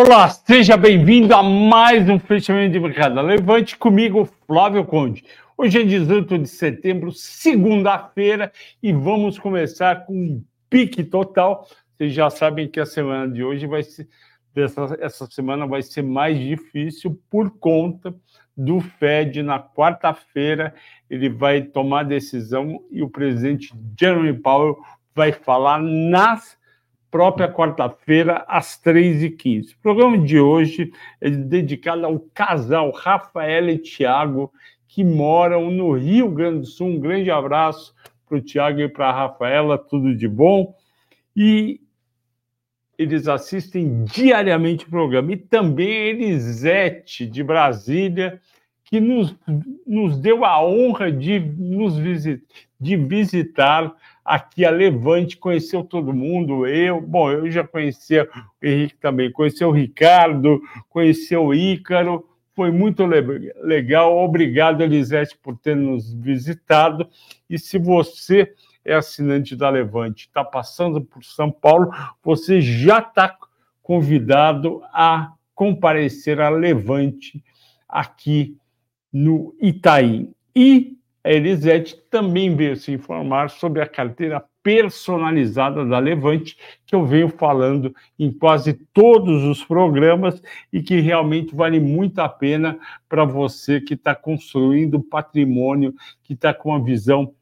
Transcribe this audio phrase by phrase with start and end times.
[0.00, 3.20] Olá, seja bem-vindo a mais um fechamento de mercado.
[3.20, 5.24] Levante comigo, Flávio Conde.
[5.56, 11.66] Hoje é 18 de setembro, segunda-feira, e vamos começar com um pique total.
[11.96, 14.08] Vocês já sabem que a semana de hoje vai ser,
[14.54, 18.14] dessa, essa semana vai ser mais difícil por conta
[18.56, 20.76] do Fed na quarta-feira.
[21.10, 24.78] Ele vai tomar decisão e o presidente Jeremy Powell
[25.12, 26.56] vai falar nas
[27.10, 29.74] própria quarta-feira, às 3h15.
[29.74, 34.52] O programa de hoje é dedicado ao casal Rafael e Tiago,
[34.86, 36.88] que moram no Rio Grande do Sul.
[36.88, 37.94] Um grande abraço
[38.26, 40.74] para o Tiago e para a Rafaela, tudo de bom.
[41.34, 41.80] E
[42.98, 45.32] eles assistem diariamente o programa.
[45.32, 48.40] E também Elisete, de Brasília,
[48.84, 49.36] que nos,
[49.86, 52.42] nos deu a honra de nos visit,
[52.80, 53.94] de visitar
[54.28, 58.28] aqui a Levante, conheceu todo mundo, eu, bom, eu já conhecia
[58.62, 65.56] o Henrique também, conheceu o Ricardo, conheceu o Ícaro, foi muito legal, obrigado, Elisete, por
[65.56, 67.08] ter nos visitado,
[67.48, 68.52] e se você
[68.84, 71.90] é assinante da Levante, está passando por São Paulo,
[72.22, 73.34] você já está
[73.82, 77.42] convidado a comparecer a Levante
[77.88, 78.58] aqui
[79.10, 80.34] no Itaim.
[80.54, 87.04] E a Elisete também veio se informar sobre a carteira personalizada da Levante, que eu
[87.04, 93.24] venho falando em quase todos os programas e que realmente vale muito a pena para
[93.24, 97.32] você que está construindo patrimônio, que está com uma visão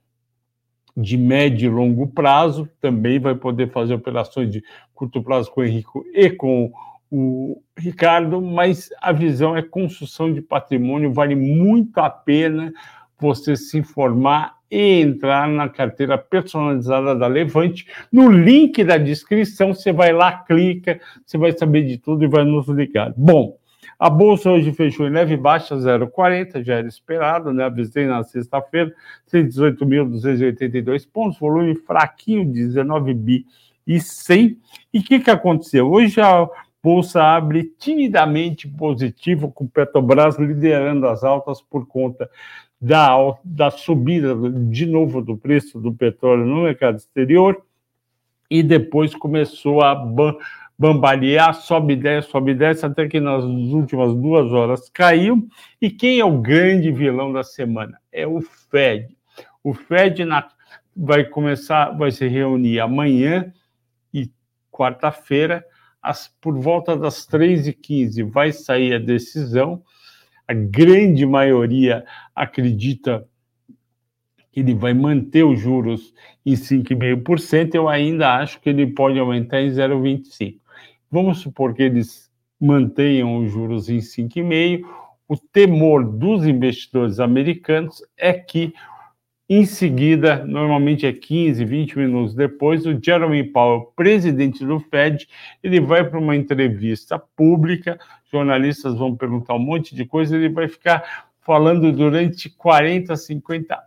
[0.97, 4.63] de médio e longo prazo, também vai poder fazer operações de
[4.95, 6.73] curto prazo com o Henrico e com
[7.11, 12.73] o Ricardo, mas a visão é construção de patrimônio, vale muito a pena
[13.19, 17.87] você se informar e entrar na carteira personalizada da Levante.
[18.13, 22.45] No link da descrição, você vai lá, clica, você vai saber de tudo e vai
[22.45, 23.13] nos ligar.
[23.17, 23.57] Bom,
[23.99, 27.65] a bolsa hoje fechou em leve baixa, 0,40, já era esperado, né?
[27.65, 28.93] Avisei na sexta-feira,
[29.33, 33.47] 118.282 pontos, volume fraquinho, 19 bi
[33.87, 34.59] e 100.
[34.93, 35.91] E o que, que aconteceu?
[35.91, 36.47] Hoje a
[36.83, 42.31] bolsa abre timidamente positivo, com Petrobras liderando as altas por conta
[42.81, 47.63] da, da subida de novo do preço do petróleo no mercado exterior
[48.51, 49.95] e depois começou a
[50.79, 55.49] bambalear, sobe e sobe e até que nas últimas duas horas caiu.
[55.81, 57.99] E quem é o grande vilão da semana?
[58.13, 59.17] É o Fed.
[59.65, 60.47] O Fed na,
[60.95, 63.53] vai começar, vai se reunir amanhã
[64.13, 64.31] e
[64.71, 65.65] quarta-feira,
[66.41, 69.83] por volta das 3h15, vai sair a decisão
[70.49, 73.27] a grande maioria acredita
[74.53, 76.15] que ele vai manter os juros
[76.45, 80.59] em 5,5%, eu ainda acho que ele pode aumentar em 0,25%.
[81.11, 82.31] Vamos supor que eles
[82.61, 84.83] mantenham os juros em 5,5%.
[85.29, 88.73] O temor dos investidores americanos é que
[89.49, 95.29] em seguida, normalmente é 15, 20 minutos depois, o Jeremy Powell, presidente do Fed,
[95.63, 97.97] ele vai para uma entrevista pública,
[98.31, 103.79] jornalistas vão perguntar um monte de coisa, ele vai ficar falando durante 40, 50,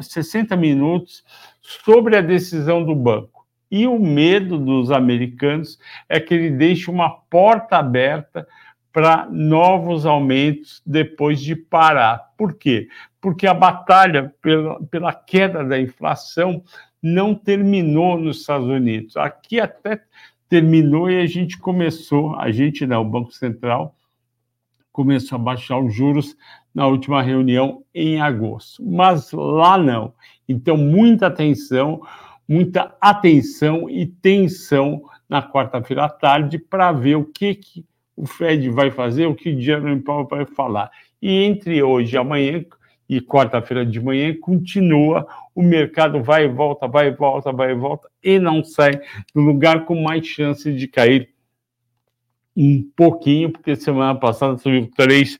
[0.00, 1.24] 60 minutos
[1.60, 3.46] sobre a decisão do banco.
[3.70, 5.78] E o medo dos americanos
[6.08, 8.46] é que ele deixe uma porta aberta
[8.92, 12.32] para novos aumentos depois de parar.
[12.36, 12.88] Por quê?
[13.20, 16.62] Porque a batalha pela, pela queda da inflação
[17.02, 19.16] não terminou nos Estados Unidos.
[19.16, 20.00] Aqui até
[20.50, 23.94] terminou e a gente começou, a gente não, o Banco Central
[24.92, 26.36] começou a baixar os juros
[26.74, 30.12] na última reunião em agosto, mas lá não.
[30.48, 32.02] Então, muita atenção,
[32.48, 37.86] muita atenção e tensão na quarta-feira à tarde para ver o que, que
[38.16, 40.90] o Fed vai fazer, o que o Jerome Powell vai falar.
[41.22, 42.64] E entre hoje e amanhã
[43.10, 47.74] e quarta-feira de manhã continua o mercado vai e volta, vai e volta, vai e
[47.74, 49.00] volta e não sai
[49.34, 51.28] do lugar com mais chance de cair
[52.56, 55.38] um pouquinho, porque semana passada subiu 3%.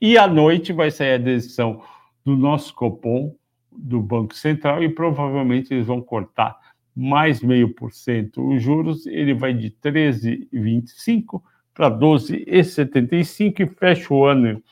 [0.00, 1.82] E à noite vai sair a decisão
[2.24, 3.34] do nosso Copom,
[3.72, 6.56] do Banco Central, e provavelmente eles vão cortar
[6.94, 11.42] mais meio por cento os juros, ele vai de 13,25
[11.74, 14.62] para 12,75 e fecha o ano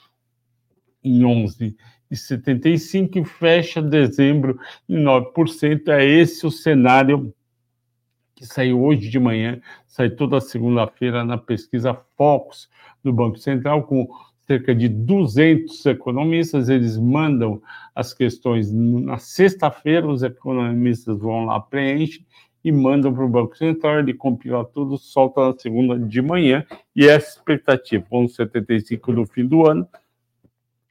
[1.07, 4.59] em 11,75 e fecha dezembro
[4.89, 5.89] em 9%.
[5.89, 7.33] É esse o cenário
[8.35, 12.69] que saiu hoje de manhã, sai toda segunda-feira na pesquisa Focus
[13.03, 14.07] do Banco Central, com
[14.47, 17.61] cerca de 200 economistas, eles mandam
[17.95, 22.25] as questões na sexta-feira, os economistas vão lá, preenchem,
[22.63, 26.65] e mandam para o Banco Central, ele compila tudo, solta na segunda de manhã,
[26.95, 29.89] e essa expectativa, 1,75 no fim do ano,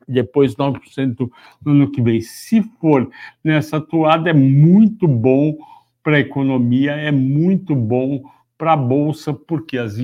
[0.07, 1.29] depois 9%
[1.63, 2.21] no ano que vem.
[2.21, 3.09] Se for
[3.43, 5.57] nessa atuada, é muito bom
[6.03, 8.23] para a economia, é muito bom
[8.57, 9.95] para a Bolsa, porque as,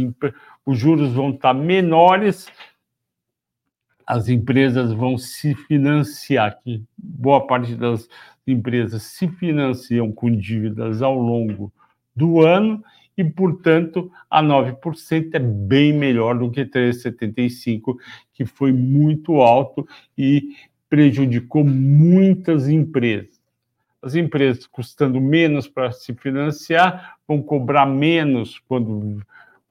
[0.65, 2.47] os juros vão estar menores,
[4.05, 8.09] as empresas vão se financiar, que boa parte das
[8.45, 11.71] empresas se financiam com dívidas ao longo
[12.15, 12.83] do ano,
[13.17, 17.95] e, portanto, a 9% é bem melhor do que 3,75%,
[18.41, 20.55] que foi muito alto e
[20.89, 23.39] prejudicou muitas empresas.
[24.01, 29.21] As empresas custando menos para se financiar vão cobrar menos quando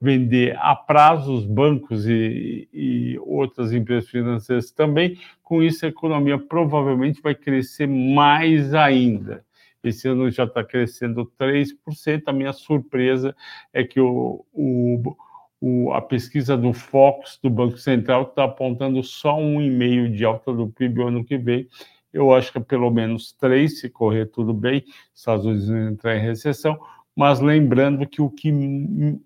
[0.01, 5.19] vender a prazo, os bancos e, e, outras empresas financeiras também.
[5.43, 9.45] Com isso, a economia provavelmente vai crescer mais ainda.
[9.83, 12.23] Esse ano já está crescendo 3%.
[12.25, 13.35] A minha surpresa
[13.73, 15.17] é que o, o,
[15.61, 20.69] o, a pesquisa do Focus do Banco Central está apontando só 1,5% de alta do
[20.69, 21.69] PIB ano que vem.
[22.13, 24.85] Eu acho que é pelo menos 3%, se correr tudo bem,
[25.15, 26.81] Estados Unidos entrar em recessão.
[27.15, 28.51] Mas lembrando que o que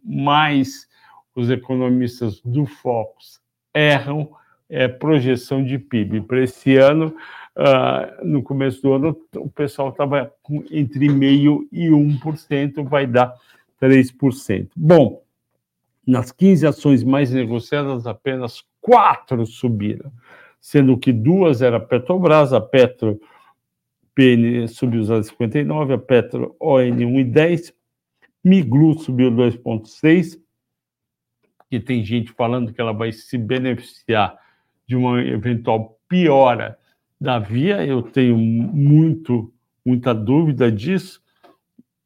[0.04, 0.88] mais
[1.34, 3.40] os economistas do Focus
[3.72, 4.31] erram
[4.69, 6.22] é projeção de PIB.
[6.22, 7.14] Para esse ano,
[7.56, 10.32] uh, no começo do ano, o pessoal estava
[10.70, 13.34] entre meio e 1%, vai dar
[13.81, 14.69] 3%.
[14.76, 15.23] Bom,
[16.06, 20.12] nas 15 ações mais negociadas, apenas quatro subiram,
[20.60, 23.20] sendo que duas era Petrobras, a Petro
[24.14, 27.74] PN subiu 0,59, a Petro ON 1,10,
[28.44, 30.38] Miglu subiu 2,6,
[31.70, 34.38] que tem gente falando que ela vai se beneficiar
[34.86, 36.78] de uma eventual piora
[37.20, 39.52] da via, eu tenho muito,
[39.84, 41.22] muita dúvida disso,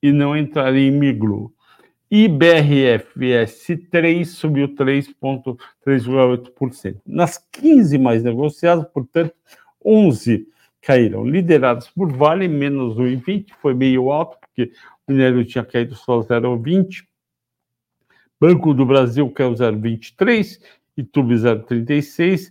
[0.02, 1.52] e não entraria em Miglu.
[2.10, 6.96] IBRFS3 subiu 3,8%.
[7.06, 9.34] Nas 15 mais negociadas, portanto,
[9.84, 10.49] 11
[10.81, 14.72] caíram, liderados por Vale, menos 1,20, foi meio alto, porque
[15.06, 17.05] o minério tinha caído só 0,20.
[18.40, 20.58] Banco do Brasil caiu 0,23,
[20.96, 22.50] Itube 0,36,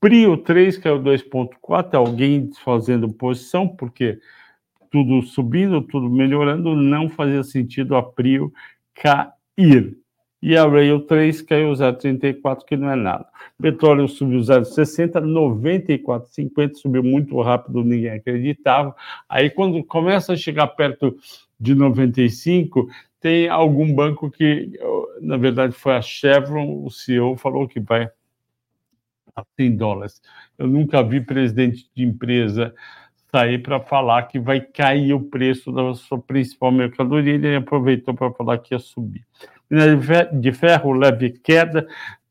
[0.00, 4.18] Prio 3 caiu 2,4, alguém fazendo posição, porque
[4.90, 8.52] tudo subindo, tudo melhorando, não fazia sentido a Prio
[8.96, 9.96] cair.
[10.42, 13.26] E a Rail 3 caiu 0,34, que não é nada.
[13.60, 18.94] Petróleo subiu 0,60, 94,50, subiu muito rápido, ninguém acreditava.
[19.28, 21.16] Aí, quando começa a chegar perto
[21.58, 22.86] de 95,
[23.18, 24.78] tem algum banco que,
[25.20, 28.08] na verdade, foi a Chevron, o CEO falou que vai
[29.34, 30.22] a 100 dólares.
[30.56, 32.74] Eu nunca vi presidente de empresa
[33.30, 38.32] sair para falar que vai cair o preço da sua principal mercadoria, ele aproveitou para
[38.32, 39.24] falar que ia subir.
[40.32, 41.86] De ferro, leve queda,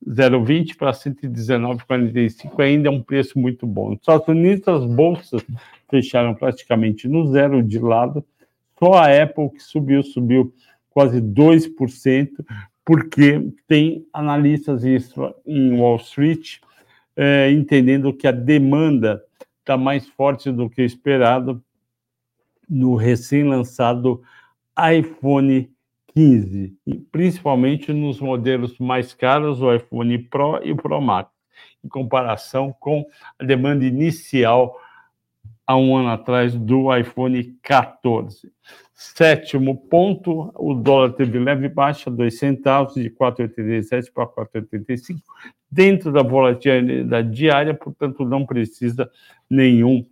[0.07, 3.89] 0,20 para 119,45, ainda é um preço muito bom.
[3.89, 5.45] Nos Estados Unidos, as bolsas
[5.89, 8.23] fecharam praticamente no zero de lado,
[8.79, 10.53] só a Apple que subiu, subiu
[10.89, 12.29] quase 2%,
[12.85, 16.59] porque tem analistas em Wall Street
[17.17, 19.23] é, entendendo que a demanda
[19.65, 21.61] está mais forte do que esperado
[22.69, 24.21] no recém-lançado
[24.95, 25.71] iPhone
[26.13, 26.77] 15,
[27.11, 31.31] principalmente nos modelos mais caros, o iPhone Pro e o Pro Max,
[31.83, 33.05] em comparação com
[33.39, 34.79] a demanda inicial
[35.65, 38.51] há um ano atrás do iPhone 14.
[38.93, 45.17] Sétimo ponto, o dólar teve leve baixa, dois centavos, de 4,87 para 4,85,
[45.75, 49.11] dentro da volatilidade diária, portanto, não precisa
[49.49, 50.05] nenhum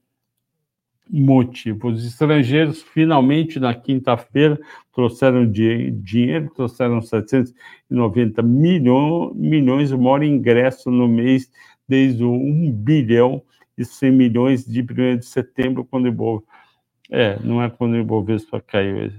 [1.10, 1.88] motivo.
[1.88, 4.60] Os estrangeiros, finalmente, na quinta-feira,
[4.94, 11.50] trouxeram dinheiro, trouxeram 790 milhões, milhões, o maior ingresso no mês
[11.88, 13.42] desde o 1 bilhão
[13.78, 16.52] e 100 milhões de 1 de setembro, quando Ibovespa...
[17.10, 19.12] É, não é quando o Ibovespa caiu.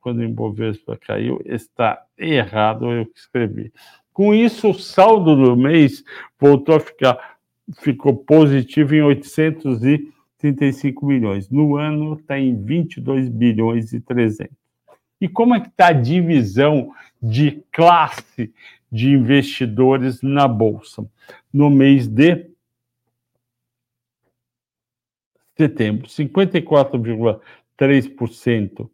[0.00, 3.72] Quando o Ibovespa caiu, está errado eu que escrevi.
[4.14, 6.04] Com isso, o saldo do mês
[6.38, 7.36] voltou a ficar,
[7.80, 11.50] ficou positivo em 835 milhões.
[11.50, 14.56] No ano está em 22 bilhões e 300.
[15.20, 18.54] E como é que está a divisão de classe
[18.90, 21.04] de investidores na Bolsa?
[21.52, 22.46] No mês de
[25.56, 28.88] setembro, 54,3%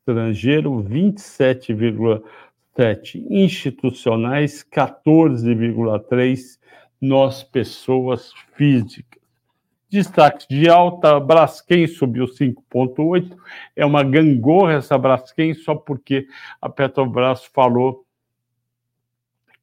[0.00, 0.82] estrangeiro,
[2.76, 6.58] 27,7% institucionais, 14,3%
[7.00, 9.20] nós, pessoas físicas.
[9.88, 13.36] Destaque de alta, Braskem subiu 5,8.
[13.74, 16.28] É uma gangorra essa Braskem, só porque
[16.60, 18.04] a Petrobras falou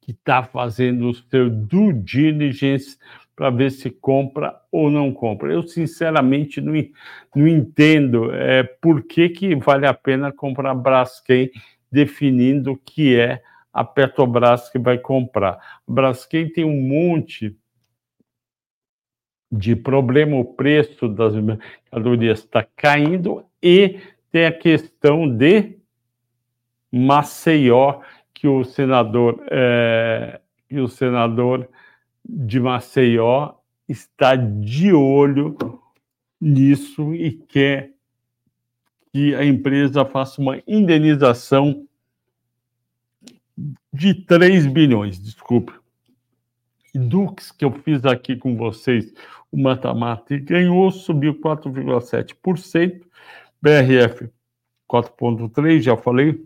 [0.02, 2.98] que está fazendo o seu due diligence
[3.34, 5.52] para ver se compra ou não compra.
[5.52, 6.74] Eu, sinceramente, não,
[7.34, 11.50] não entendo é, por que, que vale a pena comprar Braskem,
[11.90, 13.42] definindo que é
[13.72, 15.80] a Petrobras que vai comprar.
[15.86, 17.56] Braskem tem um monte
[19.50, 25.78] de problema, o preço das mercadorias está caindo e tem a questão de
[26.92, 28.00] Maceió,
[28.34, 31.68] que o senador, é, que o senador
[32.24, 33.54] de Maceió
[33.88, 35.56] está de olho
[36.40, 37.92] nisso e quer
[39.12, 41.86] que a empresa faça uma indenização
[43.92, 45.72] de 3 bilhões, desculpe.
[46.94, 49.12] Dux, que eu fiz aqui com vocês,
[49.50, 53.02] o Matamata, ganhou, subiu 4,7%.
[53.60, 54.30] BRF
[54.88, 56.44] 4,3%, já falei.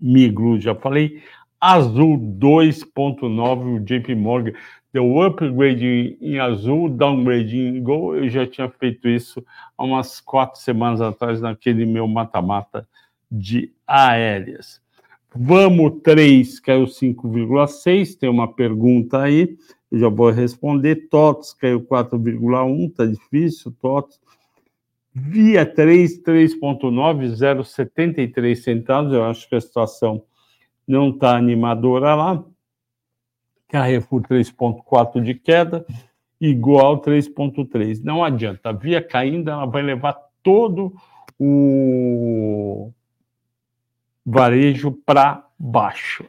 [0.00, 1.22] Miglu, já falei.
[1.60, 4.52] Azul 2,9%, o JP Morgan
[4.94, 8.14] deu upgrade em azul, downgrade em Gol.
[8.14, 9.44] Eu já tinha feito isso
[9.76, 12.86] há umas quatro semanas atrás naquele meu mata-mata
[13.28, 14.80] de aéreas.
[15.34, 18.16] Vamos 3 caiu 5,6.
[18.16, 19.58] Tem uma pergunta aí,
[19.90, 21.08] eu já vou responder.
[21.08, 24.20] TOTS caiu 4,1, tá difícil, TOTS.
[25.12, 29.12] Via 3, 3,9, 0,73 centavos.
[29.12, 30.22] Eu acho que a situação
[30.86, 32.44] não está animadora lá.
[33.68, 35.84] Carrefour 3,4 de queda,
[36.40, 38.02] igual 3,3.
[38.02, 40.94] Não adianta, a via caindo, ela vai levar todo
[41.38, 42.92] o
[44.24, 46.24] varejo para baixo.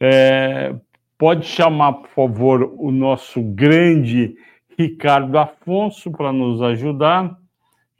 [0.00, 0.74] É,
[1.16, 4.34] pode chamar, por favor, o nosso grande
[4.78, 7.38] Ricardo Afonso para nos ajudar.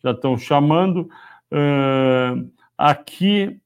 [0.02, 1.09] Já estão chamando.
[1.52, 3.61] Uh, aqui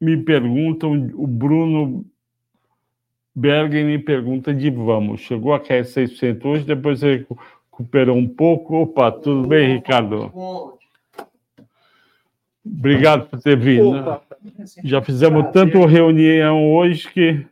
[0.00, 2.06] me perguntam, o Bruno
[3.34, 5.22] Bergen me pergunta de vamos.
[5.22, 8.82] Chegou a cair 6% hoje, depois recuperou um pouco.
[8.82, 10.30] Opa, tudo bem, Ricardo?
[12.64, 13.98] Obrigado por ter vindo.
[13.98, 14.22] Opa.
[14.84, 17.46] Já fizemos tanto reunião hoje que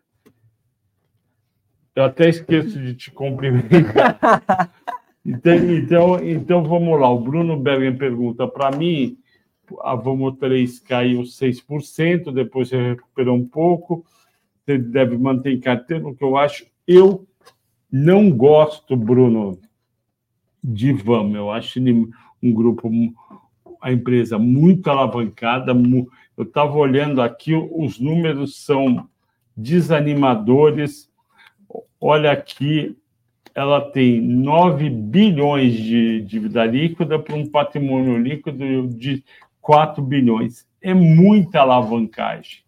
[1.94, 4.70] eu até esqueço de te cumprimentar.
[5.22, 7.10] Então, então, então vamos lá.
[7.10, 9.18] O Bruno Bergen pergunta para mim:
[9.80, 14.02] a Vamo 3 caiu 6%, depois você recuperou um pouco.
[14.70, 16.64] Você deve manter em carteira, o que eu acho.
[16.86, 17.26] Eu
[17.90, 19.58] não gosto, Bruno,
[20.62, 21.36] de Vamo.
[21.36, 22.08] Eu acho ele
[22.40, 22.88] um grupo
[23.80, 25.72] a empresa muito alavancada.
[26.36, 29.08] Eu estava olhando aqui, os números são
[29.56, 31.10] desanimadores.
[32.00, 32.96] Olha aqui,
[33.52, 39.24] ela tem 9 bilhões de dívida líquida para um patrimônio líquido de
[39.60, 40.64] 4 bilhões.
[40.80, 42.60] É muita alavancagem.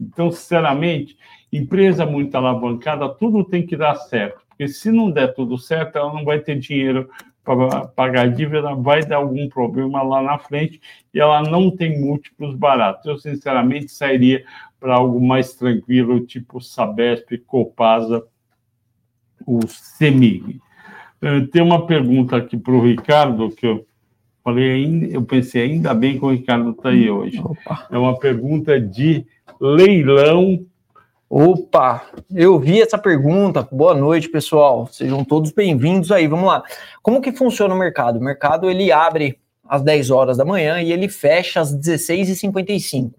[0.00, 1.16] Então, sinceramente,
[1.52, 4.40] empresa muito alavancada, tudo tem que dar certo.
[4.48, 7.08] Porque se não der tudo certo, ela não vai ter dinheiro
[7.44, 10.80] para pagar a dívida, vai dar algum problema lá na frente
[11.12, 13.04] e ela não tem múltiplos baratos.
[13.04, 14.44] Eu, sinceramente, sairia
[14.78, 18.24] para algo mais tranquilo, tipo Sabesp, Copasa,
[19.46, 20.60] o Semig.
[21.20, 23.86] Eh, tem uma pergunta aqui para o Ricardo, que eu
[24.42, 27.40] falei ainda, eu pensei, ainda bem que o Ricardo está aí hoje.
[27.40, 27.86] Opa.
[27.90, 29.24] É uma pergunta de
[29.60, 30.64] leilão
[31.34, 33.66] Opa, eu vi essa pergunta.
[33.72, 34.86] Boa noite, pessoal.
[34.88, 36.28] Sejam todos bem-vindos aí.
[36.28, 36.62] Vamos lá.
[37.02, 38.18] Como que funciona o mercado?
[38.18, 43.12] O mercado ele abre às 10 horas da manhã e ele fecha às 16h55.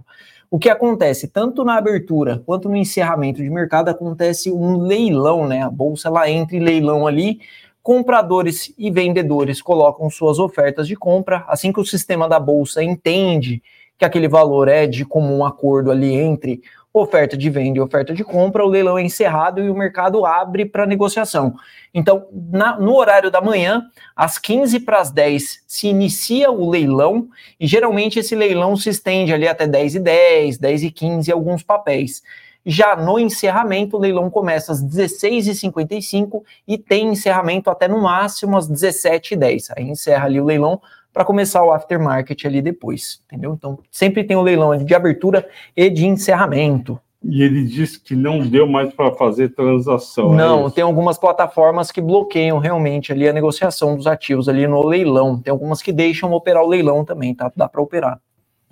[0.51, 1.27] O que acontece?
[1.27, 5.63] Tanto na abertura quanto no encerramento de mercado acontece um leilão, né?
[5.63, 7.39] A bolsa ela entra em leilão ali,
[7.82, 11.43] compradores e vendedores colocam suas ofertas de compra.
[11.48, 13.60] Assim que o sistema da bolsa entende
[13.98, 16.62] que aquele valor é de comum acordo ali entre
[16.94, 20.64] oferta de venda e oferta de compra, o leilão é encerrado e o mercado abre
[20.64, 21.56] para negociação.
[21.92, 23.84] Então, na, no horário da manhã,
[24.16, 27.28] às 15 para as 10, se inicia o leilão
[27.60, 31.64] e geralmente esse leilão se estende ali até 10 e 10, 10 e 15, alguns
[31.64, 32.22] papéis.
[32.66, 38.70] Já no encerramento, o leilão começa às 16h55 e tem encerramento até no máximo às
[38.70, 39.74] 17h10.
[39.76, 40.80] Aí encerra ali o leilão
[41.13, 43.53] para começar o aftermarket ali depois, entendeu?
[43.53, 47.00] Então, sempre tem o um leilão de abertura e de encerramento.
[47.24, 50.34] E ele disse que não deu mais para fazer transação.
[50.34, 54.67] É não, é tem algumas plataformas que bloqueiam realmente ali a negociação dos ativos ali
[54.67, 55.39] no leilão.
[55.39, 57.50] Tem algumas que deixam operar o leilão também, tá?
[57.55, 58.20] Dá para operar.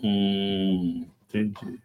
[0.04, 1.80] Hum, entendi.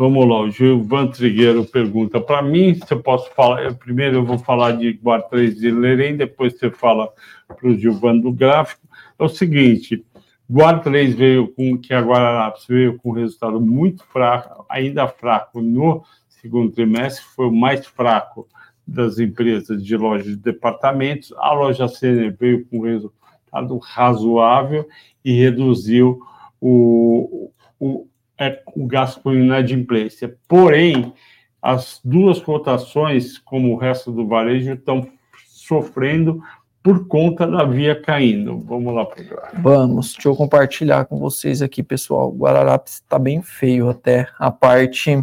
[0.00, 3.74] Vamos lá, o Gilvan Trigueiro pergunta para mim se eu posso falar.
[3.74, 7.12] Primeiro eu vou falar de Guar 3 de Lerem, depois você fala
[7.46, 8.80] para o Gilvan do gráfico.
[9.18, 10.02] É o seguinte:
[10.48, 16.02] Guar 3 veio com que a Guararapes veio com resultado muito fraco, ainda fraco no
[16.30, 18.48] segundo trimestre, foi o mais fraco
[18.86, 21.30] das empresas de lojas de departamentos.
[21.36, 24.88] A loja Sênior veio com resultado razoável
[25.22, 26.22] e reduziu
[26.58, 28.06] o, o,
[28.40, 30.34] é, o gasto com inadimplência.
[30.48, 31.12] Porém,
[31.60, 35.06] as duas cotações, como o resto do varejo, estão
[35.46, 36.42] sofrendo
[36.82, 38.58] por conta da via caindo.
[38.60, 42.30] Vamos lá para o Vamos, deixa eu compartilhar com vocês aqui, pessoal.
[42.30, 45.22] O Guararapes está bem feio até a parte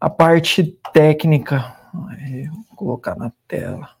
[0.00, 1.72] a parte técnica.
[1.92, 3.95] Vou colocar na tela.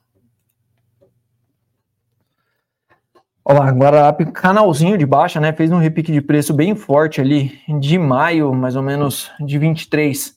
[3.48, 5.52] Olha lá, Guararapes, canalzinho de baixa, né?
[5.52, 10.34] Fez um repique de preço bem forte ali de maio, mais ou menos de 23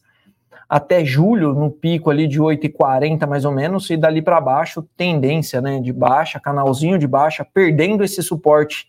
[0.69, 5.59] até julho, no pico ali de 8,40 mais ou menos, e dali para baixo, tendência,
[5.59, 5.79] né?
[5.79, 8.87] De baixa, canalzinho de baixa, perdendo esse suporte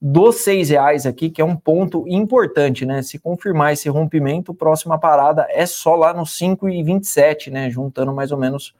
[0.00, 3.02] dos seis reais aqui, que é um ponto importante, né?
[3.02, 7.68] Se confirmar esse rompimento, próxima parada é só lá no 5,27, né?
[7.68, 8.72] Juntando mais ou menos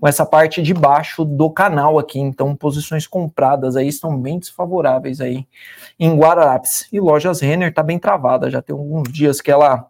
[0.00, 2.18] com essa parte de baixo do canal aqui.
[2.18, 5.46] Então, posições compradas aí estão bem desfavoráveis aí
[5.98, 6.88] em Guararapes.
[6.92, 9.88] E lojas Renner tá bem travada, já tem alguns dias que ela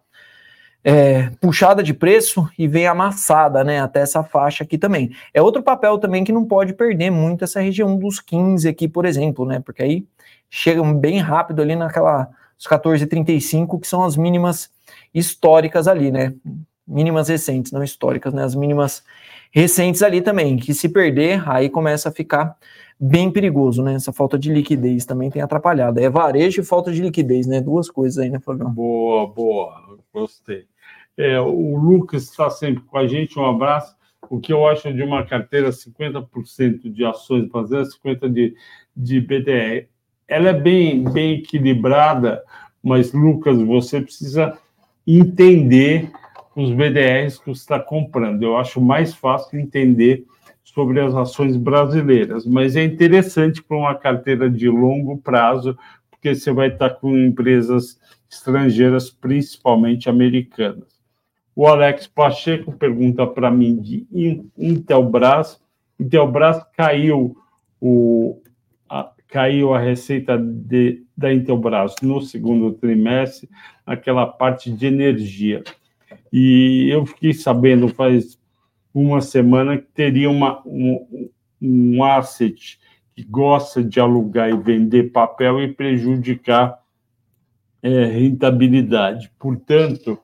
[0.85, 5.11] é puxada de preço e vem amassada, né, até essa faixa aqui também.
[5.33, 9.07] É outro papel também que não pode perder muito essa região dos 15 aqui, por
[9.07, 10.07] exemplo, né, porque aí
[10.51, 14.71] chegam bem rápido ali naquela os 14,35 que são as mínimas
[15.13, 16.35] históricas ali, né,
[16.87, 19.03] mínimas recentes, não históricas, né, as mínimas
[19.55, 22.57] recentes ali também, que se perder, aí começa a ficar
[22.99, 23.95] bem perigoso, né?
[23.95, 26.01] Essa falta de liquidez também tem atrapalhado.
[26.01, 27.61] É varejo e falta de liquidez, né?
[27.61, 28.71] Duas coisas aí, né, Flavião?
[28.71, 30.65] Boa, boa, gostei.
[31.17, 33.95] É, o Lucas está sempre com a gente, um abraço.
[34.29, 38.57] O que eu acho de uma carteira 50% de ações baseadas, 50% de,
[38.97, 39.87] de BDR.
[40.27, 42.43] Ela é bem, bem equilibrada,
[42.83, 44.59] mas, Lucas, você precisa
[45.07, 46.11] entender
[46.63, 48.43] os BDRs que você está comprando.
[48.43, 50.25] Eu acho mais fácil entender
[50.63, 55.77] sobre as ações brasileiras, mas é interessante para uma carteira de longo prazo,
[56.11, 60.95] porque você vai estar com empresas estrangeiras, principalmente americanas.
[61.55, 64.07] O Alex Pacheco pergunta para mim de
[64.59, 65.61] Intelbras.
[66.01, 67.37] Intelbras caiu
[67.81, 68.41] o,
[68.89, 73.49] a, caiu a receita de, da Intelbras no segundo trimestre,
[73.87, 75.63] naquela parte de energia.
[76.37, 78.37] E eu fiquei sabendo faz
[78.93, 81.31] uma semana que teria uma, um,
[81.63, 82.77] um asset
[83.15, 86.77] que gosta de alugar e vender papel e prejudicar
[87.81, 89.31] é, rentabilidade.
[89.39, 90.19] Portanto,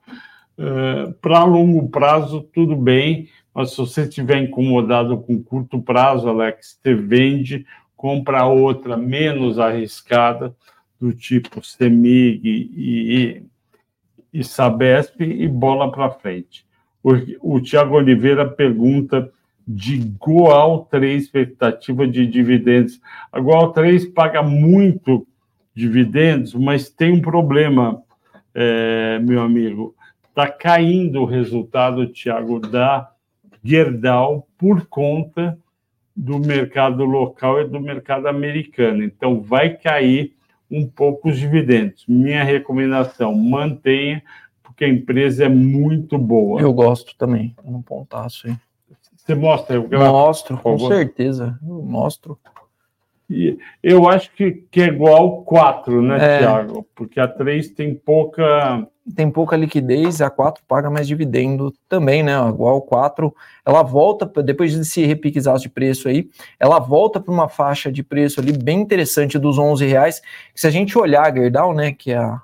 [0.58, 6.76] é, para longo prazo, tudo bem, mas se você estiver incomodado com curto prazo, Alex,
[6.82, 10.56] você vende, compra outra menos arriscada,
[10.98, 13.42] do tipo CEMIG e,
[14.32, 16.64] e Sabesp e bola para frente.
[17.02, 19.30] O, o Tiago Oliveira pergunta
[19.66, 23.00] de Goal 3 expectativa de dividendos.
[23.32, 25.26] A Goal 3 paga muito
[25.74, 28.02] dividendos, mas tem um problema,
[28.54, 29.94] é, meu amigo.
[30.28, 33.10] Está caindo o resultado, Tiago, da
[33.62, 35.58] Gerdau por conta
[36.16, 39.02] do mercado local e do mercado americano.
[39.02, 40.34] Então, vai cair
[40.70, 42.04] um pouco os dividendos.
[42.06, 44.22] Minha recomendação, mantenha,
[44.62, 46.60] porque a empresa é muito boa.
[46.60, 48.56] Eu gosto também, um pontaço aí.
[49.16, 49.76] Você mostra?
[49.76, 52.38] Eu mostro, com certeza, eu mostro.
[53.30, 56.38] E eu acho que, que é igual 4, né, é.
[56.38, 56.84] Tiago?
[56.96, 58.84] Porque a 3 tem pouca.
[59.14, 62.32] Tem pouca liquidez, a 4 paga mais dividendo também, né?
[62.48, 67.90] Igual 4, ela volta, depois desse repiquezaço de preço aí, ela volta para uma faixa
[67.90, 70.20] de preço ali bem interessante dos 11 reais.
[70.54, 72.40] Se a gente olhar a Gerdau, né, que é a,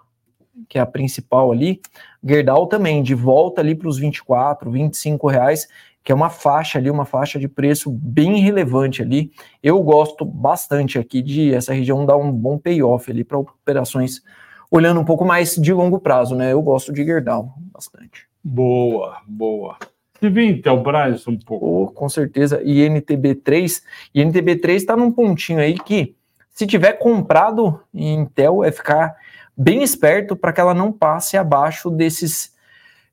[0.68, 1.80] que é a principal ali,
[2.24, 5.68] Gerdau também, de volta ali para os 24, 25 reais,
[6.06, 9.32] que é uma faixa ali, uma faixa de preço bem relevante ali.
[9.60, 14.22] Eu gosto bastante aqui de essa região dar um bom payoff ali para operações
[14.70, 16.52] olhando um pouco mais de longo prazo, né?
[16.52, 18.28] Eu gosto de Gerdau bastante.
[18.42, 19.78] Boa, boa.
[20.20, 21.66] Se vê Intelbras um pouco.
[21.66, 22.62] Oh, com certeza.
[22.62, 23.82] E NTB3,
[24.14, 26.14] e NTB3 está num pontinho aí que,
[26.52, 29.16] se tiver comprado em Intel, é ficar
[29.56, 32.54] bem esperto para que ela não passe abaixo desses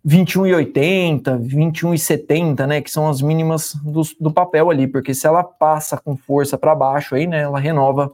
[0.05, 5.97] 21,80, 21,70, né, que são as mínimas do, do papel ali, porque se ela passa
[5.97, 8.11] com força para baixo aí, né, ela renova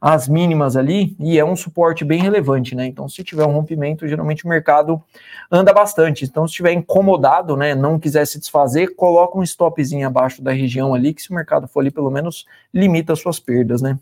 [0.00, 2.86] as mínimas ali e é um suporte bem relevante, né?
[2.86, 5.02] Então, se tiver um rompimento, geralmente o mercado
[5.50, 6.26] anda bastante.
[6.26, 10.92] Então, se estiver incomodado, né, não quiser se desfazer, coloca um stopzinho abaixo da região
[10.92, 13.98] ali, que se o mercado for ali, pelo menos limita as suas perdas, né?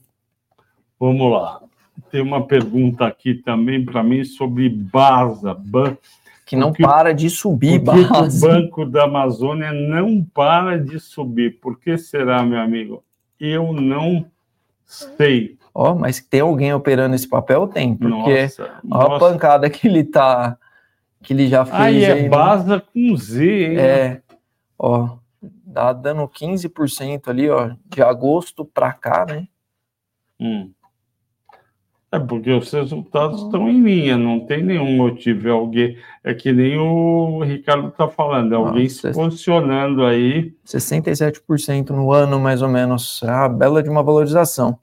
[0.98, 1.60] Vamos lá.
[2.10, 5.54] Tem uma pergunta aqui também para mim sobre Baza.
[5.54, 5.96] Ban
[6.52, 11.58] que não porque, para de subir, o Banco da Amazônia não para de subir.
[11.58, 13.02] Por que será, meu amigo?
[13.40, 14.26] Eu não
[14.84, 15.56] sei.
[15.74, 17.66] Ó, oh, mas tem alguém operando esse papel?
[17.66, 20.58] Tem, porque nossa, a pancada que ele tá,
[21.22, 21.80] que ele já fez.
[21.80, 22.82] Aí é aí, Baza né?
[22.92, 23.78] com Z, hein?
[23.78, 24.22] É,
[24.78, 29.48] ó, dá dando 15% ali, ó, de agosto para cá, né?
[30.38, 30.70] Hum.
[32.14, 35.48] É porque os resultados estão em linha, não tem nenhum motivo.
[35.48, 40.52] É alguém, é que nem o Ricardo está falando, é alguém Nossa, se posicionando aí.
[40.66, 43.22] 67% no ano, mais ou menos.
[43.22, 44.78] É a bela de uma valorização.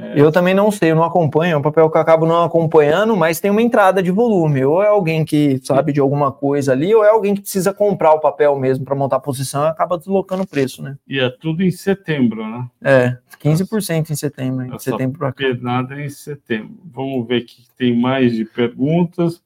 [0.00, 0.20] É.
[0.20, 3.14] Eu também não sei, eu não acompanho, é um papel que eu acabo não acompanhando,
[3.16, 4.64] mas tem uma entrada de volume.
[4.64, 8.12] Ou é alguém que sabe de alguma coisa ali, ou é alguém que precisa comprar
[8.12, 10.96] o papel mesmo para montar a posição e acaba deslocando o preço, né?
[11.06, 12.66] E é tudo em setembro, né?
[12.82, 15.44] É, 15% em setembro, em setembro para cá.
[15.60, 16.78] Nada em setembro.
[16.84, 19.42] Vamos ver que tem mais de perguntas.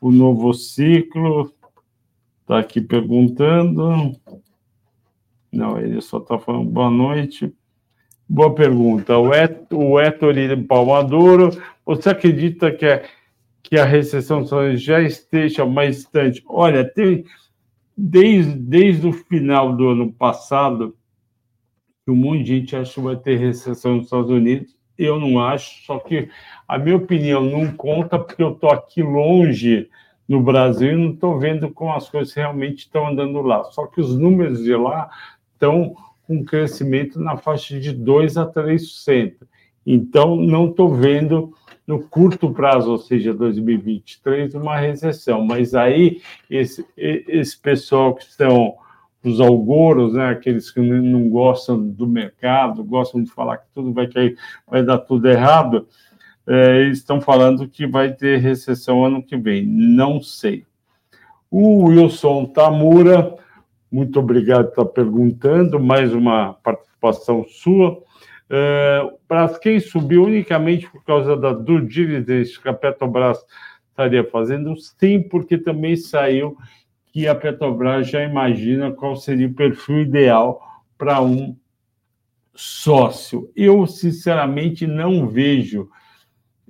[0.00, 1.52] O novo ciclo
[2.42, 4.12] está aqui perguntando.
[5.52, 7.52] Não, ele só está falando boa noite.
[8.28, 9.16] Boa pergunta.
[9.16, 10.58] O, Et, o Ettore
[11.84, 13.04] você acredita que, é,
[13.62, 14.44] que a recessão
[14.76, 16.42] já esteja mais distante?
[16.48, 17.24] Olha, tem,
[17.96, 20.96] desde, desde o final do ano passado,
[22.04, 24.76] que um monte de gente acha que vai ter recessão nos Estados Unidos.
[24.98, 26.28] Eu não acho, só que
[26.66, 29.88] a minha opinião não conta, porque eu estou aqui longe
[30.28, 33.62] no Brasil e não estou vendo como as coisas realmente estão andando lá.
[33.64, 35.08] Só que os números de lá
[35.52, 35.94] estão
[36.26, 39.34] com crescimento na faixa de 2% a 3%.
[39.86, 41.54] Então, não estou vendo
[41.86, 45.44] no curto prazo, ou seja, 2023, uma recessão.
[45.44, 48.74] Mas aí, esse, esse pessoal que são
[49.22, 54.06] os algoros, né, aqueles que não gostam do mercado, gostam de falar que tudo vai
[54.06, 54.36] cair,
[54.66, 55.86] vai dar tudo errado,
[56.46, 59.64] é, eles estão falando que vai ter recessão ano que vem.
[59.64, 60.64] Não sei.
[61.50, 63.36] O Wilson Tamura
[63.90, 68.02] muito obrigado por estar perguntando, mais uma participação sua.
[68.48, 73.38] É, para quem subiu unicamente por causa da due diligence que a Petrobras
[73.90, 76.56] estaria fazendo, sim, porque também saiu
[77.12, 80.60] que a Petrobras já imagina qual seria o perfil ideal
[80.98, 81.56] para um
[82.54, 83.50] sócio.
[83.56, 85.88] Eu, sinceramente, não vejo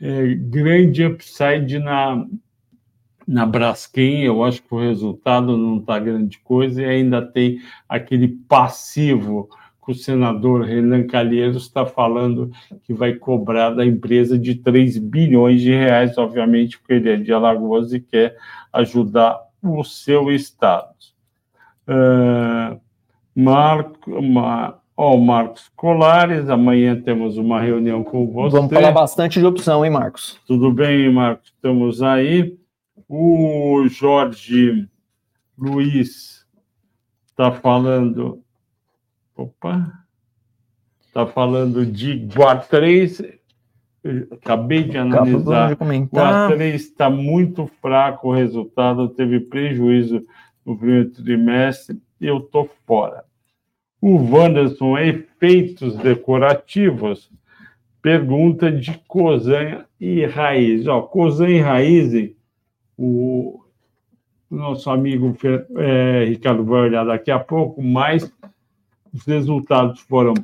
[0.00, 2.24] é, grande upside na,
[3.27, 7.59] na Braskem, eu acho que o resultado não está grande coisa, e ainda tem
[7.89, 9.49] aquele passivo
[9.85, 12.51] que o senador Renan Calheiros está falando
[12.83, 17.33] que vai cobrar da empresa de 3 bilhões de reais, obviamente, porque ele é de
[17.33, 18.37] Alagoas e quer
[18.73, 20.89] ajudar o seu estado.
[21.89, 22.81] Uh,
[23.35, 28.57] Marco, Ma, oh, Marcos Colares, amanhã temos uma reunião com você.
[28.57, 30.41] Vamos falar bastante de opção, hein, Marcos?
[30.49, 31.53] Tudo bem, Marcos?
[31.55, 32.57] Estamos aí.
[33.09, 34.88] O Jorge
[35.57, 36.45] Luiz
[37.27, 38.42] está falando.
[39.37, 40.05] Opa!
[41.01, 43.23] Está falando de Guatrês.
[44.33, 45.77] Acabei de analisar.
[46.12, 50.23] Guatrês está muito fraco o resultado, teve prejuízo
[50.64, 52.01] no primeiro trimestre.
[52.21, 53.25] Eu estou fora.
[54.01, 57.31] O Wanderson, efeitos decorativos,
[58.03, 60.87] pergunta de Cosan e Raiz.
[60.87, 61.09] Ó,
[61.49, 62.36] e Raiz
[62.98, 63.64] o
[64.50, 65.37] nosso amigo
[65.76, 68.32] é, Ricardo vai olhar daqui a pouco, mas
[69.12, 70.35] os resultados foram.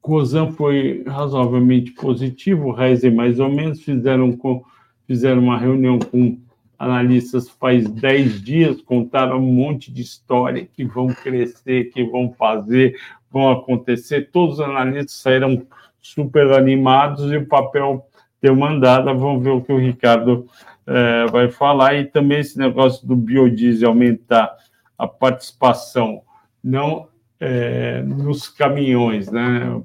[0.00, 4.62] Cozan foi razoavelmente positivo, Reiser mais ou menos, fizeram, com,
[5.06, 6.38] fizeram uma reunião com
[6.78, 12.96] analistas faz 10 dias, contaram um monte de história que vão crescer, que vão fazer,
[13.30, 14.30] vão acontecer.
[14.30, 15.66] Todos os analistas saíram
[16.00, 18.06] super animados e o papel
[18.42, 19.14] deu mandada.
[19.14, 20.46] Vamos ver o que o Ricardo
[20.86, 24.54] é, vai falar, e também esse negócio do biodiesel aumentar
[24.98, 26.22] a participação
[26.62, 27.08] não
[27.40, 29.80] é, nos caminhões, né?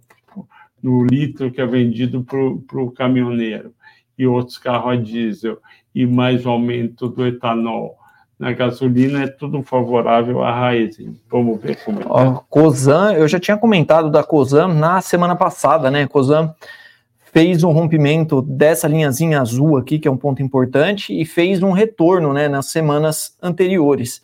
[0.82, 3.74] no litro que é vendido para o caminhoneiro
[4.18, 5.58] e outros carros a diesel,
[5.94, 7.98] e mais o aumento do etanol
[8.38, 10.98] na gasolina, é tudo favorável à raiz.
[11.30, 12.06] Vamos ver como é.
[12.08, 16.08] Ó, Cosan, eu já tinha comentado da Cosan na semana passada, né?
[16.08, 16.54] Cosan
[17.32, 21.72] fez um rompimento dessa linhazinha azul aqui, que é um ponto importante, e fez um
[21.72, 24.22] retorno né, nas semanas anteriores.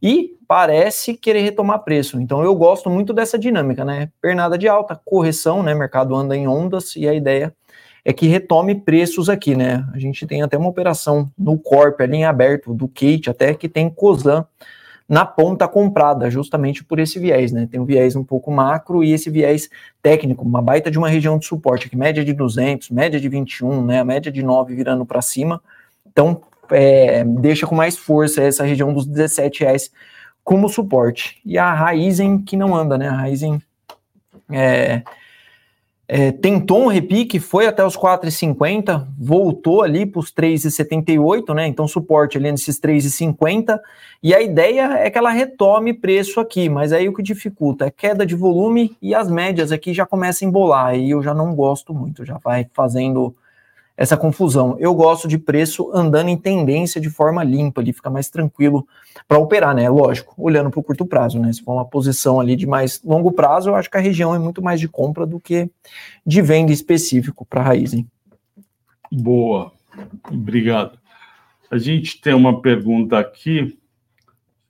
[0.00, 2.20] e parece querer retomar preço.
[2.20, 4.08] Então eu gosto muito dessa dinâmica, né?
[4.22, 5.74] Pernada de alta, correção, né?
[5.74, 7.52] Mercado anda em ondas e a ideia
[8.04, 9.84] é que retome preços aqui, né?
[9.92, 13.68] A gente tem até uma operação no Corp ali em aberto, do Kate, até que
[13.68, 14.46] tem COSAN
[15.08, 17.66] na ponta comprada, justamente por esse viés, né?
[17.70, 19.70] Tem um viés um pouco macro e esse viés
[20.02, 23.84] técnico, uma baita de uma região de suporte, que média de 200, média de 21,
[23.84, 24.00] né?
[24.00, 25.62] A média de 9 virando para cima.
[26.06, 29.90] Então, é, deixa com mais força essa região dos 17 reais
[30.44, 31.40] como suporte.
[31.44, 33.08] E a Raizen que não anda, né?
[33.08, 33.62] A Raizen
[34.50, 35.02] é,
[36.10, 41.66] é, tentou um repique, foi até os 4,50, voltou ali para os 3,78, né?
[41.66, 43.78] Então, suporte ali nesses 3,50.
[44.22, 47.90] E a ideia é que ela retome preço aqui, mas aí o que dificulta é
[47.90, 50.86] queda de volume e as médias aqui já começam a embolar.
[50.86, 53.36] Aí eu já não gosto muito, já vai fazendo
[53.98, 54.76] essa confusão.
[54.78, 58.86] Eu gosto de preço andando em tendência de forma limpa, ali fica mais tranquilo
[59.26, 59.90] para operar, né?
[59.90, 61.52] Lógico, olhando para o curto prazo, né?
[61.52, 64.38] Se for uma posição ali de mais longo prazo, eu acho que a região é
[64.38, 65.68] muito mais de compra do que
[66.24, 68.06] de venda específico para a raiz, hein?
[69.10, 69.72] Boa,
[70.30, 70.96] obrigado.
[71.68, 73.76] A gente tem uma pergunta aqui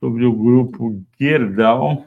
[0.01, 2.07] sobre o grupo Gerdau.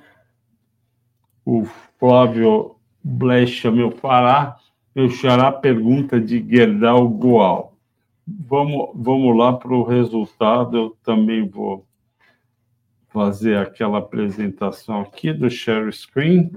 [1.45, 1.65] O
[1.99, 4.57] Flávio Blecha, meu fará,
[4.93, 7.77] meu xará pergunta de Gerdau Goal.
[8.27, 10.77] Vamos, vamos lá para o resultado.
[10.77, 11.85] Eu também vou
[13.09, 16.51] fazer aquela apresentação aqui do share screen.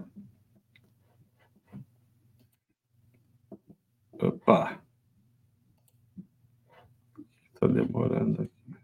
[4.21, 4.81] Opa!
[7.53, 8.79] Está demorando aqui.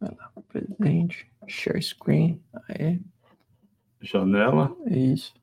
[0.00, 2.42] Vai lá, presente, share screen.
[2.68, 3.00] Aí.
[4.00, 4.74] Janela.
[4.86, 5.34] Isso.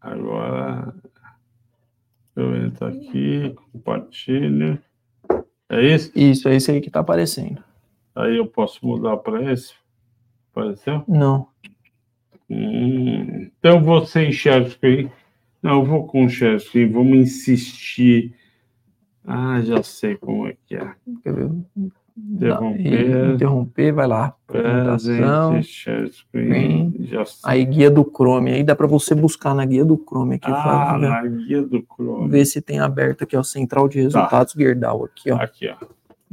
[0.00, 0.94] Agora
[2.36, 4.78] eu entro aqui, compartilho.
[5.68, 6.12] É isso?
[6.14, 7.62] Isso, é isso aí que está aparecendo.
[8.14, 9.74] Aí eu posso mudar para esse?
[10.52, 11.02] Apareceu?
[11.08, 11.48] Não.
[12.48, 15.10] Hum, então você enxerga aí.
[15.62, 18.34] Não, eu vou com o screen, vamos insistir.
[19.24, 20.94] Ah, já sei como é que é.
[21.22, 21.50] Quer ver?
[22.16, 23.34] Interromper.
[23.34, 24.36] interromper, vai lá.
[24.48, 25.60] Apresentação.
[27.44, 28.52] Aí, guia do Chrome.
[28.52, 30.48] Aí dá para você buscar na guia do Chrome aqui.
[30.48, 32.28] Ah, na guia do Chrome.
[32.28, 34.60] Ver se tem aberto aqui, ó, Central de Resultados tá.
[34.60, 35.36] Gerdau aqui, ó.
[35.36, 35.86] Aqui, ó.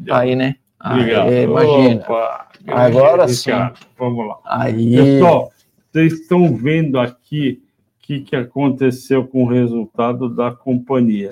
[0.06, 0.20] Já.
[0.20, 0.56] Aí, né?
[0.84, 1.30] Obrigado.
[1.30, 2.02] Aí, imagina.
[2.02, 3.52] Opa, Agora sim.
[3.98, 4.38] Vamos lá.
[4.46, 4.96] Aí.
[4.96, 5.52] Pessoal,
[5.92, 7.62] vocês estão vendo aqui
[7.98, 11.32] o que, que aconteceu com o resultado da companhia.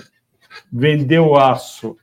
[0.72, 1.96] Vendeu aço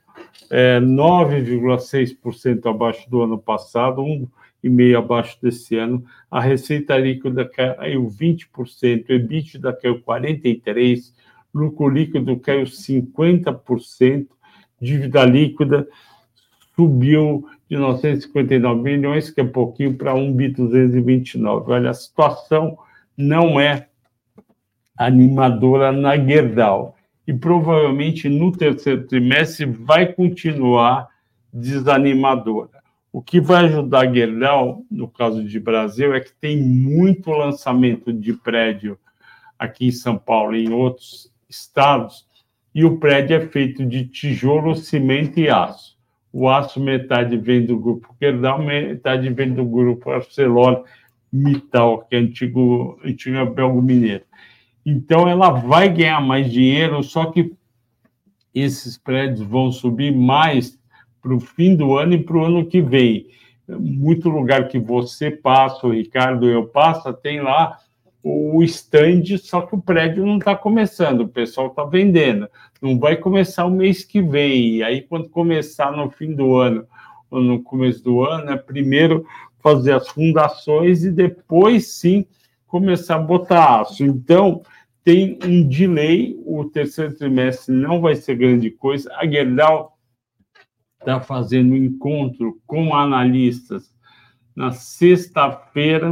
[0.49, 6.03] é, 9,6% abaixo do ano passado, 1,5% abaixo desse ano.
[6.29, 11.13] A receita líquida caiu 20%, o EBITDA caiu 43%,
[11.53, 14.27] lucro líquido caiu 50%,
[14.79, 15.87] dívida líquida
[16.75, 21.71] subiu de 959 milhões, que é pouquinho, para 1 bi 229.
[21.71, 22.77] Olha, a situação
[23.17, 23.87] não é
[24.95, 26.96] animadora na Gerdau
[27.27, 31.09] e provavelmente no terceiro trimestre vai continuar
[31.51, 32.77] desanimadora.
[33.11, 38.13] O que vai ajudar a Gerdau, no caso de Brasil, é que tem muito lançamento
[38.13, 38.97] de prédio
[39.59, 42.25] aqui em São Paulo e em outros estados,
[42.73, 45.97] e o prédio é feito de tijolo, cimento e aço.
[46.31, 52.99] O aço, metade vem do grupo Gerdau, metade vem do grupo ArcelorMittal, que é antigo,
[53.03, 54.23] antigo Belgo Mineiro.
[54.89, 57.53] Então, ela vai ganhar mais dinheiro, só que
[58.55, 60.79] esses prédios vão subir mais
[61.21, 63.27] para o fim do ano e para o ano que vem.
[63.67, 67.77] Muito lugar que você passa, o Ricardo eu passa, tem lá
[68.23, 72.47] o stand, só que o prédio não está começando, o pessoal está vendendo.
[72.81, 74.77] Não vai começar o mês que vem.
[74.77, 76.87] E aí, quando começar no fim do ano
[77.29, 79.25] ou no começo do ano, é primeiro
[79.59, 82.25] fazer as fundações e depois sim
[82.79, 84.03] começar a botar aço.
[84.03, 84.61] Então,
[85.03, 89.11] tem um delay, o terceiro trimestre não vai ser grande coisa.
[89.15, 89.97] A Gerdau
[90.99, 93.95] está fazendo um encontro com analistas
[94.55, 96.11] na sexta-feira,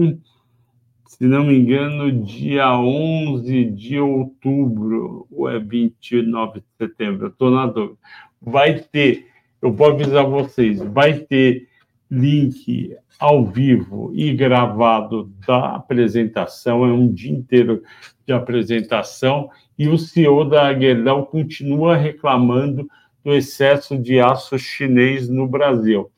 [1.07, 7.65] se não me engano, dia 11 de outubro, ou é 29 de setembro, estou na
[7.65, 7.97] dúvida.
[8.41, 9.27] Vai ter,
[9.61, 11.67] eu vou avisar vocês, vai ter
[12.15, 17.81] link ao vivo e gravado da apresentação, é um dia inteiro
[18.25, 22.87] de apresentação, e o CEO da Gerdau continua reclamando
[23.23, 26.11] do excesso de aço chinês no Brasil.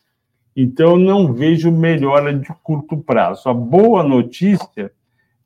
[0.55, 3.47] Então, não vejo melhora de curto prazo.
[3.47, 4.91] A boa notícia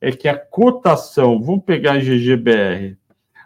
[0.00, 2.96] é que a cotação, vamos pegar a GGBR,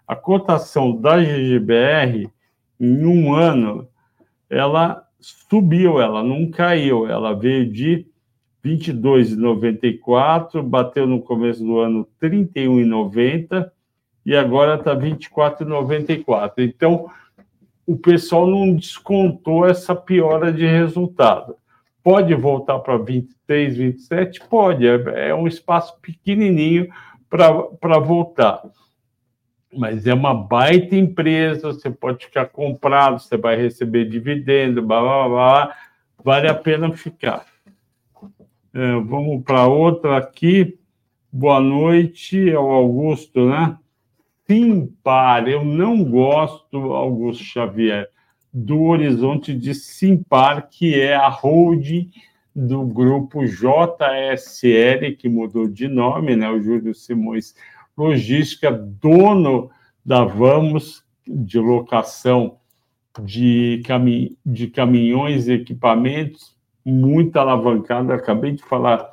[0.06, 2.30] a cotação da GGBR
[2.78, 3.88] em um ano,
[4.48, 5.05] ela
[5.48, 8.06] subiu, ela não caiu, ela veio de
[8.64, 13.70] 22,94, bateu no começo do ano 31,90
[14.24, 16.52] e agora está 24,94.
[16.58, 17.10] Então,
[17.86, 21.56] o pessoal não descontou essa piora de resultado.
[22.02, 24.40] Pode voltar para 23, 27?
[24.48, 26.88] Pode, é, é um espaço pequenininho
[27.28, 28.62] para voltar.
[29.76, 35.28] Mas é uma baita empresa, você pode ficar comprado, você vai receber dividendo, blá, blá,
[35.28, 35.76] blá,
[36.24, 37.44] vale a pena ficar.
[38.72, 40.78] É, vamos para outra aqui.
[41.30, 43.76] Boa noite, é o Augusto, né?
[44.46, 48.08] Simpar, eu não gosto, Augusto Xavier,
[48.52, 52.10] do horizonte de Simpar, que é a holding
[52.54, 56.48] do grupo JSL, que mudou de nome, né?
[56.48, 57.54] O Júlio Simões
[57.96, 59.70] Logística, dono
[60.04, 62.58] da Vamos, de locação
[63.22, 66.54] de, cami de caminhões e equipamentos,
[66.84, 68.14] muito alavancada.
[68.14, 69.10] Acabei de falar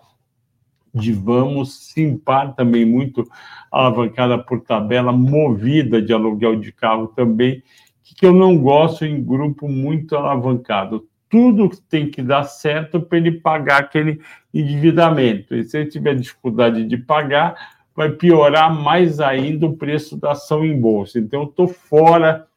[0.94, 3.28] de Vamos, Simpar também muito
[3.72, 7.64] alavancada por tabela, movida de aluguel de carro também,
[8.04, 11.08] que eu não gosto em grupo muito alavancado.
[11.28, 14.22] Tudo tem que dar certo para ele pagar aquele
[14.54, 15.56] endividamento.
[15.56, 17.56] E se ele tiver dificuldade de pagar,
[17.96, 21.20] vai piorar mais ainda o preço da ação em bolsa.
[21.20, 22.48] Então, estou fora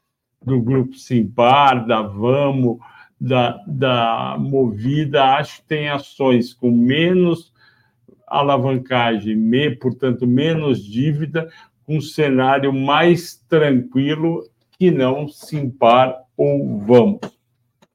[0.43, 2.79] do grupo Simpar, da Vamos,
[3.21, 5.25] da, da Movida.
[5.37, 7.53] Acho que tem ações com menos
[8.27, 11.49] alavancagem, me, portanto, menos dívida,
[11.87, 14.43] um cenário mais tranquilo
[14.79, 17.36] que não Simpar ou Vamos.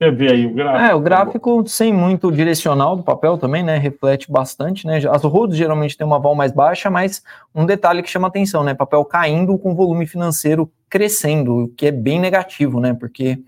[0.02, 0.84] Quer ver aí o gráfico?
[0.84, 3.78] É, o gráfico sem muito direcional do papel também, né?
[3.78, 5.00] Reflete bastante, né?
[5.08, 7.22] As rodas geralmente têm uma val mais baixa, mas
[7.54, 8.74] um detalhe que chama atenção, né?
[8.74, 12.96] Papel caindo com volume financeiro crescendo, o que é bem negativo, né?
[12.96, 13.44] Porque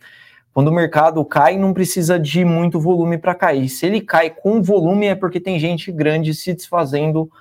[0.53, 3.67] quando o mercado cai, não precisa de muito volume para cair.
[3.67, 7.31] Se ele cai com volume, é porque tem gente grande se desfazendo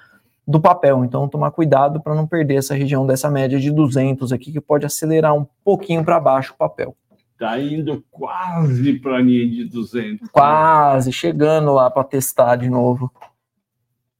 [0.48, 1.04] do papel.
[1.04, 4.86] Então, tomar cuidado para não perder essa região dessa média de 200 aqui, que pode
[4.86, 6.96] acelerar um pouquinho para baixo o papel.
[7.42, 10.28] Está indo quase para a linha de 200.
[10.30, 13.12] Quase, chegando lá para testar de novo.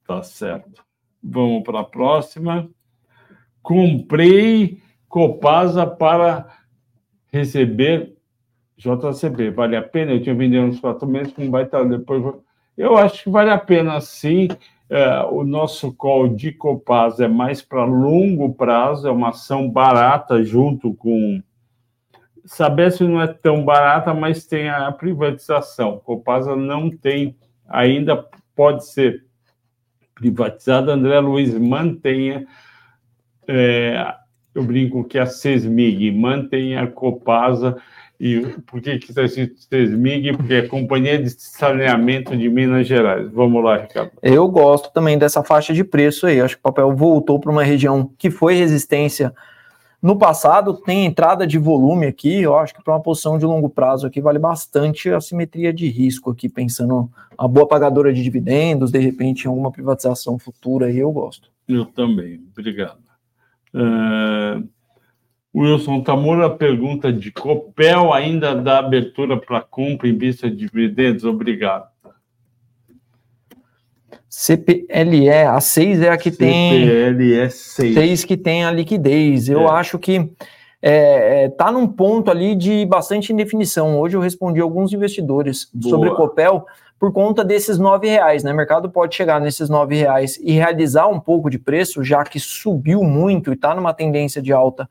[0.05, 0.85] Tá certo.
[1.23, 2.69] Vamos para a próxima.
[3.63, 6.49] Comprei Copasa para
[7.33, 8.17] receber
[8.77, 10.11] JCB, vale a pena?
[10.11, 12.35] Eu tinha vendido uns quatro meses, como vai estar depois.
[12.77, 14.49] Eu acho que vale a pena sim.
[14.91, 20.43] É, o nosso call de Copaz é mais para longo prazo, é uma ação barata
[20.43, 21.41] junto com.
[22.45, 26.01] Sabesp não é tão barata, mas tem a privatização.
[26.05, 27.37] Copasa não tem
[27.69, 28.25] ainda,
[28.55, 29.25] pode ser
[30.15, 30.93] privatizada.
[30.93, 32.47] André Luiz mantenha.
[33.47, 34.15] É,
[34.55, 37.77] eu brinco que a Sesmig mantenha a Copasa
[38.21, 40.37] e por que está escrito Sesmig?
[40.37, 43.29] Porque é Companhia de Saneamento de Minas Gerais.
[43.33, 44.13] Vamos lá, Ricardo.
[44.23, 46.41] Eu gosto também dessa faixa de preço aí.
[46.41, 49.35] Acho que o papel voltou para uma região que foi resistência
[50.03, 50.75] no passado.
[50.75, 52.43] Tem entrada de volume aqui.
[52.43, 55.87] Eu acho que para uma posição de longo prazo aqui vale bastante a simetria de
[55.89, 61.13] risco aqui, pensando uma boa pagadora de dividendos, de repente alguma privatização futura aí, eu
[61.13, 61.51] gosto.
[61.69, 62.43] Eu também.
[62.51, 62.99] Obrigado.
[63.73, 64.69] Uh...
[65.55, 71.25] Wilson Tamura pergunta de Copel ainda dá abertura para compra em vista de dividendos?
[71.25, 71.92] Obrigado.
[74.35, 76.87] CPLE, a 6 é a que tem.
[76.87, 77.95] CPLE 6.
[77.95, 79.47] 6 que tem a liquidez.
[79.51, 79.71] Eu é.
[79.73, 80.47] acho que está
[80.81, 84.01] é, é tá num ponto ali de bastante indefinição.
[84.01, 85.91] Hoje eu respondi alguns investidores Boa.
[85.91, 86.65] sobre Copel
[86.99, 88.55] por conta desses nove reais, né?
[88.55, 92.41] O mercado pode chegar nesses nove reais e realizar um pouco de preço, já que
[92.41, 94.89] subiu muito e está numa tendência de alta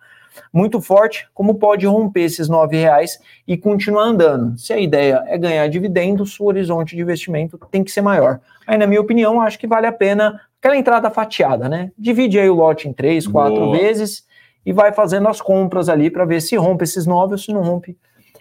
[0.53, 4.57] muito forte, como pode romper esses nove reais e continuar andando.
[4.57, 8.39] Se a ideia é ganhar dividendos, o horizonte de investimento tem que ser maior.
[8.65, 11.91] Aí, na minha opinião, acho que vale a pena aquela entrada fatiada, né?
[11.97, 13.77] Divide aí o lote em três, quatro Boa.
[13.77, 14.25] vezes
[14.65, 17.63] e vai fazendo as compras ali para ver se rompe esses nove ou se não
[17.63, 17.97] rompe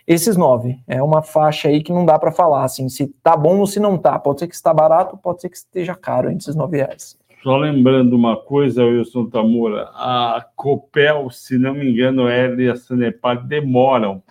[0.07, 0.79] esses nove.
[0.87, 3.81] É uma faixa aí que não dá para falar assim, se tá bom ou se
[3.81, 4.19] não tá.
[4.19, 7.17] Pode ser que está barato, pode ser que esteja caro entre esses nove reais.
[7.43, 12.77] Só lembrando uma coisa, Wilson Tamura, a Copel, se não me engano, ela e a
[12.77, 14.23] Sanepar demoram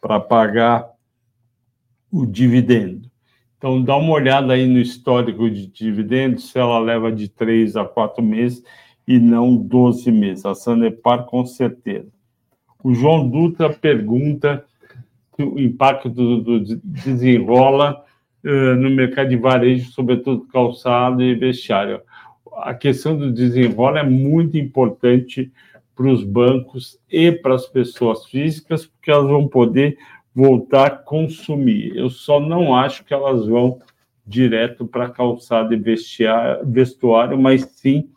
[0.00, 0.90] para pagar
[2.10, 3.10] o dividendo.
[3.58, 7.84] Então, dá uma olhada aí no histórico de dividendos, se ela leva de três a
[7.84, 8.64] quatro meses
[9.06, 10.46] e não 12 meses.
[10.46, 12.08] A Sanepar, com certeza.
[12.82, 14.64] O João Dutra pergunta
[15.38, 18.02] o impacto do, do desenrola
[18.42, 22.00] uh, no mercado de varejo, sobretudo calçado e vestiário
[22.58, 25.52] a questão do desenrola é muito importante
[25.94, 29.98] para os bancos e para as pessoas físicas, porque elas vão poder
[30.34, 31.96] voltar a consumir.
[31.96, 33.80] Eu só não acho que elas vão
[34.26, 35.82] direto para calçado e
[36.64, 38.08] vestuário, mas sim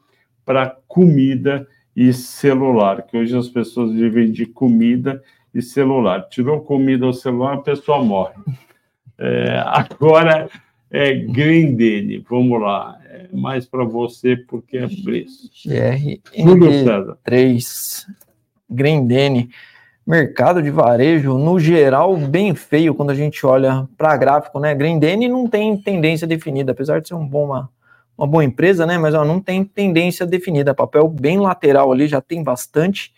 [0.45, 5.21] para comida e celular, que hoje as pessoas vivem de comida
[5.53, 6.27] e celular.
[6.29, 8.35] Tirou comida ou celular, a pessoa morre.
[9.17, 10.49] É, agora
[10.91, 12.99] é Grendene, vamos lá.
[13.09, 15.49] É mais para você porque é preço.
[15.65, 16.19] GR
[17.23, 18.07] 3
[18.69, 19.49] Grendene.
[20.05, 24.75] Mercado de varejo, no geral, bem feio quando a gente olha para gráfico, né?
[24.75, 27.69] Grendene não tem tendência definida, apesar de ser um bom, uma,
[28.15, 28.99] uma boa empresa, né?
[28.99, 30.75] Mas ó, não tem tendência definida.
[30.75, 33.11] Papel bem lateral ali, já tem bastante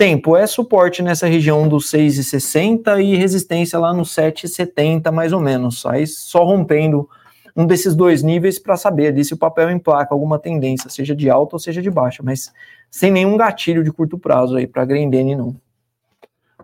[0.00, 0.34] tempo.
[0.34, 5.84] É suporte nessa região dos 6,60 e resistência lá no 7,70, mais ou menos.
[5.84, 7.06] Aí só rompendo
[7.54, 11.28] um desses dois níveis para saber ali se o papel emplaca alguma tendência, seja de
[11.28, 12.50] alta ou seja de baixa, mas
[12.90, 15.54] sem nenhum gatilho de curto prazo aí para Grendene não.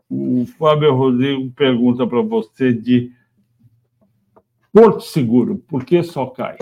[0.08, 3.12] O Fábio Rodrigo pergunta para você de
[4.72, 6.56] Porto Seguro, por que só cai?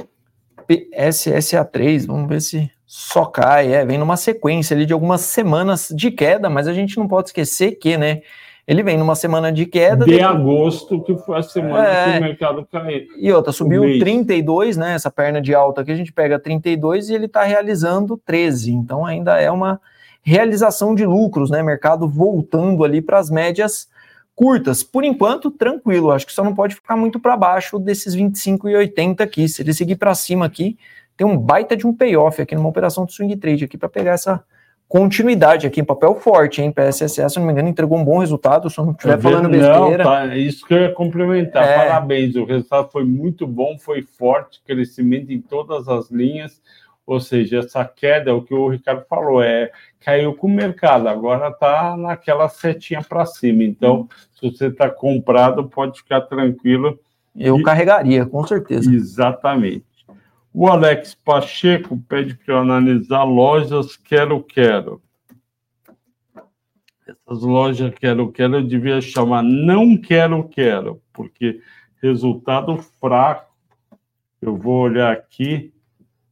[0.68, 6.12] PSSA3, vamos ver se só cai, é, vem numa sequência ali de algumas semanas de
[6.12, 8.22] queda, mas a gente não pode esquecer que, né,
[8.68, 10.04] ele vem numa semana de queda.
[10.04, 10.30] De depois...
[10.30, 12.12] agosto, que foi a semana é...
[12.12, 13.06] que o mercado caiu.
[13.18, 14.94] E outra, subiu 32, né?
[14.94, 18.70] Essa perna de alta aqui, a gente pega 32 e ele está realizando 13.
[18.70, 19.80] Então ainda é uma
[20.22, 21.64] realização de lucros, né?
[21.64, 23.88] Mercado voltando ali para as médias
[24.36, 24.84] curtas.
[24.84, 26.12] Por enquanto, tranquilo.
[26.12, 29.48] Acho que só não pode ficar muito para baixo desses 25,80 aqui.
[29.48, 30.78] Se ele seguir para cima aqui,
[31.16, 34.12] tem um baita de um payoff aqui numa operação de swing trade aqui para pegar
[34.12, 34.44] essa
[34.88, 36.70] continuidade aqui em papel forte, hein?
[36.70, 40.04] PSSS, se não me engano, entregou um bom resultado, se eu não estiver falando besteira.
[40.04, 41.64] Não, tá, isso que eu ia complementar.
[41.64, 41.76] É...
[41.76, 46.60] Parabéns, o resultado foi muito bom, foi forte, crescimento em todas as linhas.
[47.06, 51.06] Ou seja, essa queda, é o que o Ricardo falou, é caiu com o mercado,
[51.08, 53.62] agora está naquela setinha para cima.
[53.62, 56.98] Então, se você está comprado, pode ficar tranquilo.
[57.36, 57.62] Eu e...
[57.62, 58.90] carregaria, com certeza.
[58.90, 59.84] Exatamente.
[60.56, 65.02] O Alex Pacheco pede para eu analisar lojas Quero Quero.
[67.04, 71.60] Essas lojas Quero Quero eu devia chamar Não Quero Quero, porque
[72.00, 73.52] resultado fraco.
[74.40, 75.74] Eu vou olhar aqui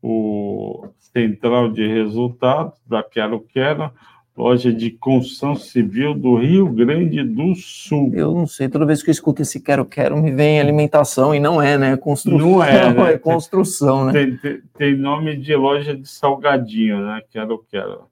[0.01, 3.91] o central de resultados da Quero Quero,
[4.37, 8.11] loja de construção civil do Rio Grande do Sul.
[8.15, 11.41] Eu não sei, toda vez que eu escuto esse quero quero me vem alimentação e
[11.41, 11.97] não é, né?
[11.97, 13.13] Construção, não é, né?
[13.13, 14.13] é construção, né?
[14.13, 17.23] Tem, tem, tem, nome de loja de salgadinho, né?
[17.31, 18.07] Quero quero.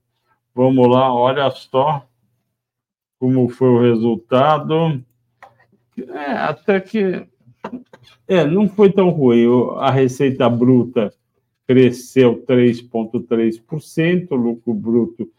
[0.55, 2.05] Vamos lá, olha só
[3.19, 5.03] como foi o resultado.
[6.09, 7.27] É, até que
[8.27, 9.47] é, não foi tão ruim.
[9.77, 11.13] A receita bruta
[11.67, 15.31] cresceu 3,3%, o lucro bruto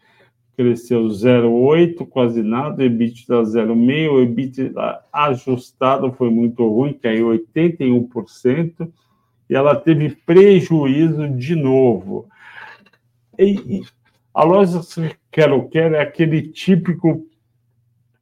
[0.62, 8.88] cresceu 0,8%, quase nada, EBITDA 0,5%, o EBITDA ajustado foi muito ruim, caiu 81%,
[9.50, 12.28] e ela teve prejuízo de novo.
[13.40, 13.82] E,
[14.32, 14.82] a loja
[15.32, 17.26] Quero Quero é aquele típico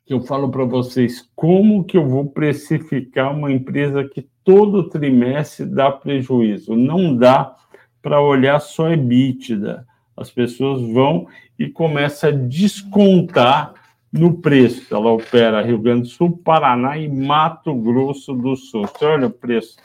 [0.05, 5.65] que eu falo para vocês, como que eu vou precificar uma empresa que todo trimestre
[5.65, 6.75] dá prejuízo?
[6.75, 7.53] Não dá
[8.01, 9.85] para olhar só EBITDA.
[10.19, 13.73] As pessoas vão e começam a descontar
[14.11, 14.93] no preço.
[14.93, 18.87] Ela opera Rio Grande do Sul, Paraná e Mato Grosso do Sul.
[18.87, 19.77] Você olha o preço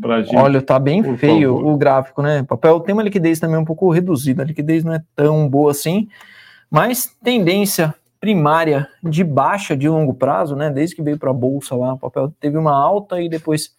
[0.00, 0.36] para gente.
[0.36, 1.72] Olha, tá bem feio favor.
[1.72, 2.42] o gráfico, né?
[2.42, 4.42] papel tem uma liquidez também um pouco reduzida.
[4.42, 6.08] A liquidez não é tão boa assim,
[6.70, 10.70] mas tendência primária de baixa de longo prazo, né?
[10.70, 13.72] Desde que veio para a bolsa lá, o papel teve uma alta e depois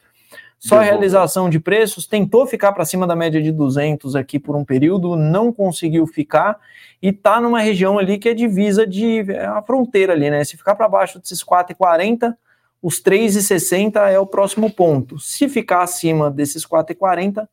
[0.60, 4.58] só a realização de preços, tentou ficar para cima da média de 200 aqui por
[4.58, 6.60] um período, não conseguiu ficar
[7.02, 10.44] e está numa região ali que é divisa de é a fronteira ali, né?
[10.44, 12.36] Se ficar para baixo desses 4,40,
[12.82, 15.18] os 3,60 é o próximo ponto.
[15.18, 17.48] Se ficar acima desses 4,40,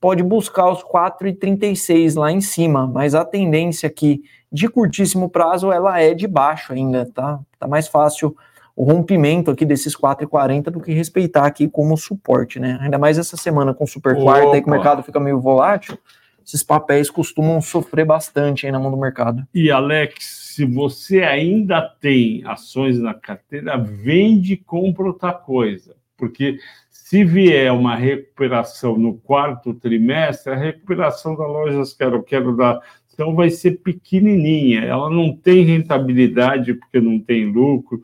[0.00, 6.00] pode buscar os 4,36 lá em cima, mas a tendência aqui de curtíssimo prazo ela
[6.00, 7.40] é de baixo ainda, tá?
[7.58, 8.36] Tá mais fácil
[8.74, 12.78] o rompimento aqui desses 4,40 do que respeitar aqui como suporte, né?
[12.80, 15.98] Ainda mais essa semana com super quarta aí que o mercado fica meio volátil,
[16.44, 19.46] esses papéis costumam sofrer bastante aí na mão do mercado.
[19.54, 26.58] E Alex, se você ainda tem ações na carteira, vende e compra outra coisa, porque
[26.90, 32.80] se vier uma recuperação no quarto trimestre, a recuperação da lojas Quero Quero da
[33.12, 38.02] então vai ser pequenininha, ela não tem rentabilidade porque não tem lucro,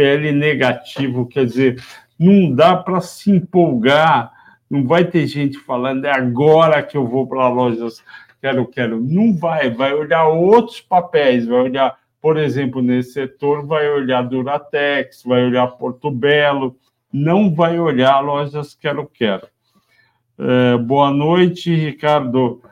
[0.00, 1.82] PL negativo, quer dizer,
[2.18, 4.32] não dá para se empolgar,
[4.70, 8.02] não vai ter gente falando, é agora que eu vou para lojas,
[8.40, 8.98] quero, quero.
[8.98, 15.22] Não vai, vai olhar outros papéis, vai olhar, por exemplo, nesse setor, vai olhar Duratex,
[15.22, 16.76] vai olhar Porto Belo,
[17.12, 19.46] não vai olhar lojas quero, quero.
[20.38, 22.62] É, boa noite, Ricardo.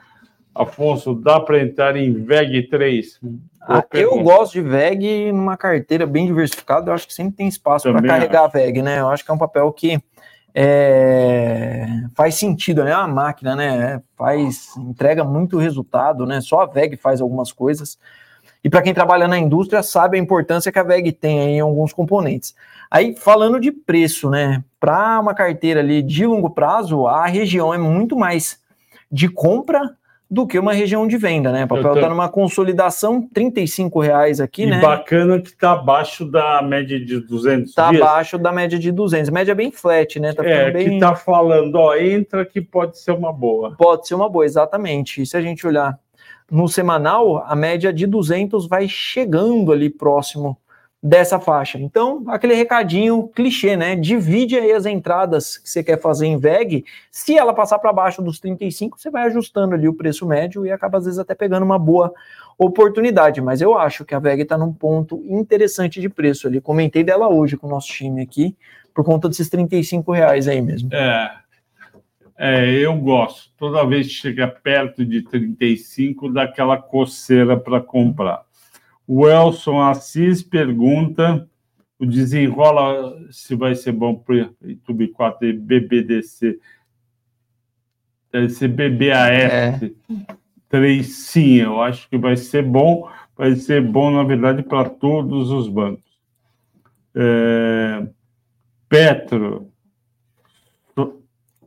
[0.58, 3.20] Afonso, dá para entrar em VEG 3?
[3.60, 7.90] Ah, eu gosto de VEG numa carteira bem diversificada, eu acho que sempre tem espaço
[7.92, 8.98] para carregar a VEG, né?
[8.98, 10.02] Eu acho que é um papel que
[10.54, 11.86] é,
[12.16, 12.90] faz sentido, né?
[12.90, 14.02] É uma máquina, né?
[14.16, 16.40] Faz, entrega muito resultado, né?
[16.40, 17.98] Só a VEG faz algumas coisas.
[18.64, 21.92] E para quem trabalha na indústria sabe a importância que a VEG tem em alguns
[21.92, 22.54] componentes.
[22.90, 24.64] Aí, falando de preço, né?
[24.80, 28.60] Para uma carteira ali de longo prazo, a região é muito mais
[29.12, 29.96] de compra
[30.30, 31.64] do que uma região de venda, né?
[31.64, 34.80] O papel está numa consolidação, 35 reais aqui, e né?
[34.80, 39.30] bacana que está abaixo da média de 200 Está abaixo da média de 200.
[39.30, 40.34] Média bem flat, né?
[40.34, 40.84] Tá é, bem...
[40.84, 43.74] que está falando, ó, entra que pode ser uma boa.
[43.76, 45.22] Pode ser uma boa, exatamente.
[45.22, 45.98] E se a gente olhar
[46.50, 50.58] no semanal, a média de 200 vai chegando ali próximo
[51.02, 51.78] dessa faixa.
[51.78, 53.94] Então, aquele recadinho clichê, né?
[53.94, 56.84] Divide aí as entradas que você quer fazer em VEG.
[57.10, 60.72] Se ela passar para baixo dos 35, você vai ajustando ali o preço médio e
[60.72, 62.12] acaba às vezes até pegando uma boa
[62.58, 63.40] oportunidade.
[63.40, 66.60] Mas eu acho que a VEG está num ponto interessante de preço ali.
[66.60, 68.56] Comentei dela hoje com o nosso time aqui,
[68.92, 70.92] por conta desses 35 reais aí mesmo.
[70.92, 71.30] É.
[72.40, 73.50] É, eu gosto.
[73.56, 78.47] Toda vez que chega perto de 35, dá aquela coceira para comprar.
[79.10, 81.48] O Elson Assis pergunta:
[81.98, 86.58] o desenrola se vai ser bom para o YouTube 4 e BBDC.
[88.30, 89.90] Deve ser BBAS é.
[90.68, 95.50] 3, sim, eu acho que vai ser bom, vai ser bom, na verdade, para todos
[95.50, 96.04] os bancos.
[97.14, 98.06] É,
[98.86, 99.72] Petro,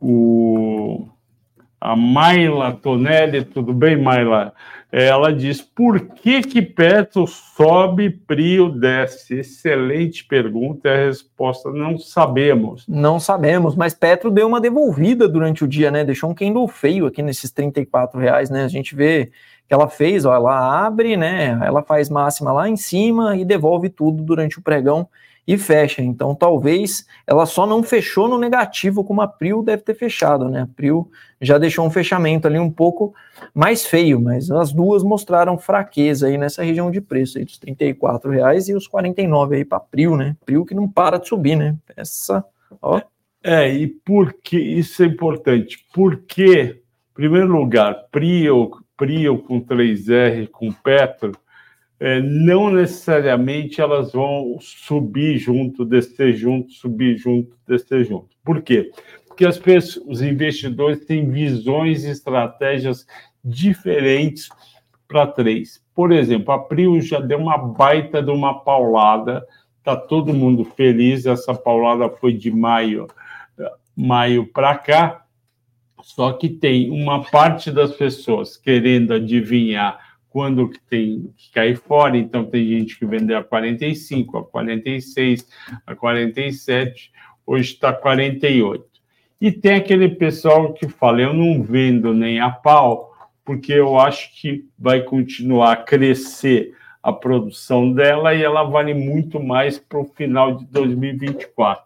[0.00, 1.08] o
[1.82, 4.52] a Maila Tonelli, tudo bem, Maila?
[4.92, 9.40] Ela diz: por que que Petro sobe, Prio desce?
[9.40, 12.86] Excelente pergunta, a resposta não sabemos.
[12.86, 16.04] Não sabemos, mas Petro deu uma devolvida durante o dia, né?
[16.04, 18.62] Deixou um candle feio aqui nesses 34 reais, né?
[18.62, 19.32] A gente vê
[19.66, 21.58] que ela fez, ó, ela abre, né?
[21.64, 25.08] Ela faz máxima lá em cima e devolve tudo durante o pregão
[25.46, 26.02] e fecha.
[26.02, 30.62] Então, talvez ela só não fechou no negativo como a Prio deve ter fechado, né?
[30.62, 31.08] A Prio
[31.40, 33.14] já deixou um fechamento ali um pouco
[33.52, 38.30] mais feio, mas as duas mostraram fraqueza aí nessa região de preço aí dos 34
[38.30, 40.36] reais e os 49 aí para Prio, né?
[40.44, 41.76] Prio que não para de subir, né?
[41.96, 42.44] Essa,
[42.80, 43.00] ó.
[43.44, 45.84] É, e por que isso é importante?
[45.92, 46.80] Porque,
[47.10, 51.32] em primeiro lugar, Prio, Prio com 3R, com Petro,
[52.04, 58.26] é, não necessariamente elas vão subir junto, descer junto, subir junto, descer junto.
[58.44, 58.90] Por quê?
[59.28, 63.06] Porque as pessoas, os investidores têm visões e estratégias
[63.44, 64.48] diferentes
[65.06, 65.80] para três.
[65.94, 69.46] Por exemplo, a Prio já deu uma baita de uma paulada,
[69.78, 73.06] está todo mundo feliz, essa paulada foi de maio,
[73.96, 75.24] maio para cá,
[76.02, 82.16] só que tem uma parte das pessoas querendo adivinhar quando que tem que cair fora,
[82.16, 85.46] então tem gente que vendeu a 45, a 46,
[85.86, 87.12] a 47,
[87.46, 88.84] hoje está 48.
[89.38, 93.12] E tem aquele pessoal que fala, eu não vendo nem a pau,
[93.44, 99.38] porque eu acho que vai continuar a crescer a produção dela e ela vale muito
[99.38, 101.84] mais para o final de 2024.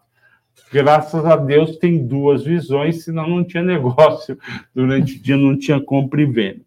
[0.71, 4.37] Graças a Deus tem duas visões, senão não tinha negócio.
[4.73, 6.66] Durante o dia não tinha compra e venda.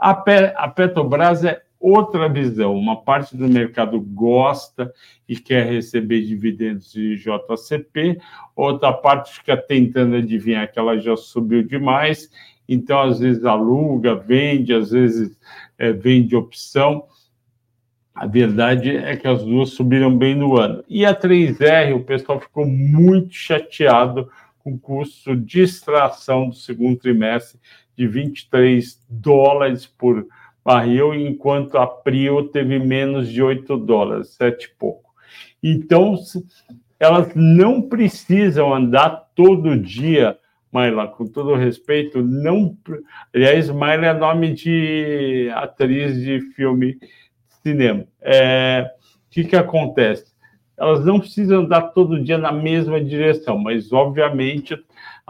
[0.00, 2.74] A, Pe a Petrobras é outra visão.
[2.74, 4.92] Uma parte do mercado gosta
[5.28, 8.18] e quer receber dividendos de JCP,
[8.54, 12.30] outra parte fica tentando adivinhar que ela já subiu demais,
[12.68, 15.36] então às vezes aluga, vende, às vezes
[15.78, 17.04] é, vende opção.
[18.14, 20.84] A verdade é que as duas subiram bem no ano.
[20.88, 26.98] E a 3R, o pessoal ficou muito chateado com o custo de extração do segundo
[26.98, 27.58] trimestre
[28.00, 30.26] de 23 dólares por
[30.64, 35.10] barril, enquanto a Prio teve menos de 8 dólares, 7 e pouco.
[35.62, 36.14] Então,
[36.98, 40.38] elas não precisam andar todo dia,
[40.72, 42.74] Maila, com todo respeito, não.
[43.34, 46.96] Aliás, Maila é nome de atriz de filme
[47.62, 48.06] cinema.
[48.22, 48.90] É,
[49.26, 50.32] o que, que acontece?
[50.74, 54.74] Elas não precisam andar todo dia na mesma direção, mas, obviamente,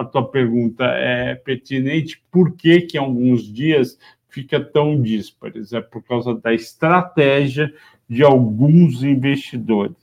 [0.01, 3.99] a tua pergunta é pertinente, por que que alguns dias
[4.31, 5.75] fica tão díspares?
[5.75, 7.71] É por causa da estratégia
[8.09, 9.97] de alguns investidores.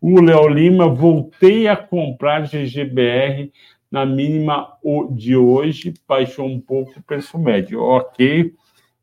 [0.00, 3.52] O Léo Lima, voltei a comprar GGBR
[3.90, 4.74] na mínima
[5.10, 7.82] de hoje, baixou um pouco o preço médio.
[7.82, 8.54] Ok,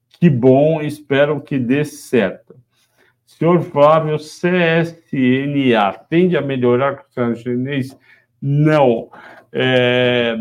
[0.09, 2.55] que bom, espero que dê certo.
[3.25, 7.95] Senhor Flávio, CSNA tende a melhorar com o chinês?
[8.41, 9.09] Não.
[9.51, 10.35] É,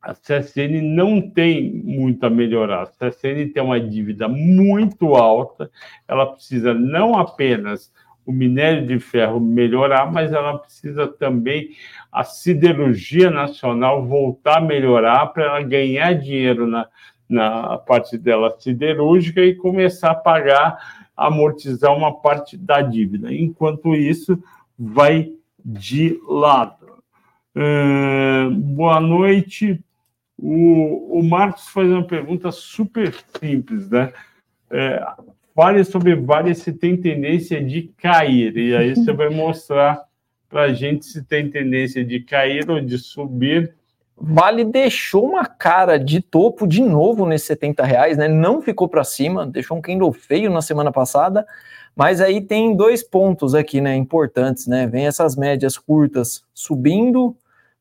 [0.00, 2.82] a CSN não tem muito a melhorar.
[2.82, 5.70] A CSN tem uma dívida muito alta,
[6.06, 7.92] ela precisa não apenas
[8.24, 11.70] o minério de ferro melhorar, mas ela precisa também
[12.12, 16.86] a siderurgia nacional voltar a melhorar para ela ganhar dinheiro na,
[17.26, 23.32] na parte dela siderúrgica e começar a pagar, amortizar uma parte da dívida.
[23.32, 24.38] Enquanto isso,
[24.78, 25.32] vai
[25.64, 26.77] de lado.
[27.58, 29.82] Uh, boa noite.
[30.38, 34.12] O, o Marcos faz uma pergunta super simples, né?
[34.70, 35.04] É,
[35.56, 40.00] fale sobre Vale se tem tendência de cair, e aí você vai mostrar
[40.48, 43.74] para a gente se tem tendência de cair ou de subir.
[44.16, 48.28] Vale deixou uma cara de topo de novo nesses 70 reais, né?
[48.28, 51.44] Não ficou para cima, deixou um candle feio na semana passada,
[51.96, 53.96] mas aí tem dois pontos aqui, né?
[53.96, 54.86] Importantes, né?
[54.86, 57.36] Vem essas médias curtas subindo,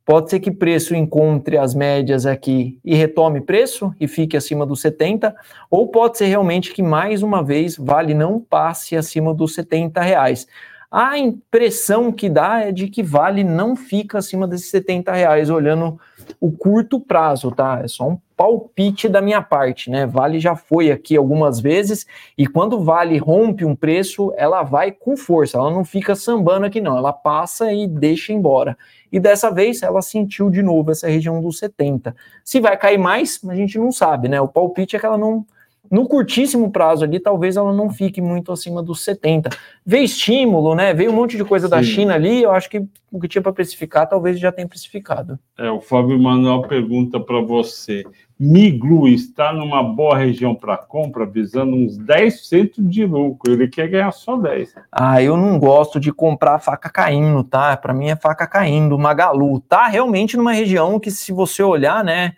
[0.08, 4.80] Pode ser que preço encontre as médias aqui e retome preço e fique acima dos
[4.80, 5.36] 70,
[5.70, 10.48] ou pode ser realmente que mais uma vez vale não passe acima dos 70 reais.
[10.90, 16.00] A impressão que dá é de que vale não fica acima desses 70 reais, olhando
[16.40, 17.82] o curto prazo, tá?
[17.84, 20.06] É só um palpite da minha parte, né?
[20.06, 22.06] Vale já foi aqui algumas vezes
[22.38, 26.80] e quando Vale rompe um preço, ela vai com força, ela não fica sambando aqui
[26.80, 28.78] não, ela passa e deixa embora.
[29.12, 32.16] E dessa vez ela sentiu de novo essa região dos 70.
[32.44, 34.40] Se vai cair mais, a gente não sabe, né?
[34.40, 35.46] O palpite é que ela não
[35.92, 39.50] no curtíssimo prazo ali, talvez ela não fique muito acima dos 70.
[39.86, 40.94] Vê estímulo, né?
[40.94, 41.72] Veio um monte de coisa Sim.
[41.72, 45.40] da China ali, eu acho que o que tinha para precificar, talvez já tenha precificado.
[45.58, 48.04] É, o Fábio Manuel pergunta para você:
[48.40, 53.52] Miglu está numa boa região para compra, visando uns 10% de lucro.
[53.52, 54.76] Ele quer ganhar só 10.
[54.92, 57.76] Ah, eu não gosto de comprar faca caindo, tá?
[57.76, 58.98] Para mim é faca caindo.
[58.98, 62.34] Magalu tá realmente numa região que, se você olhar, né?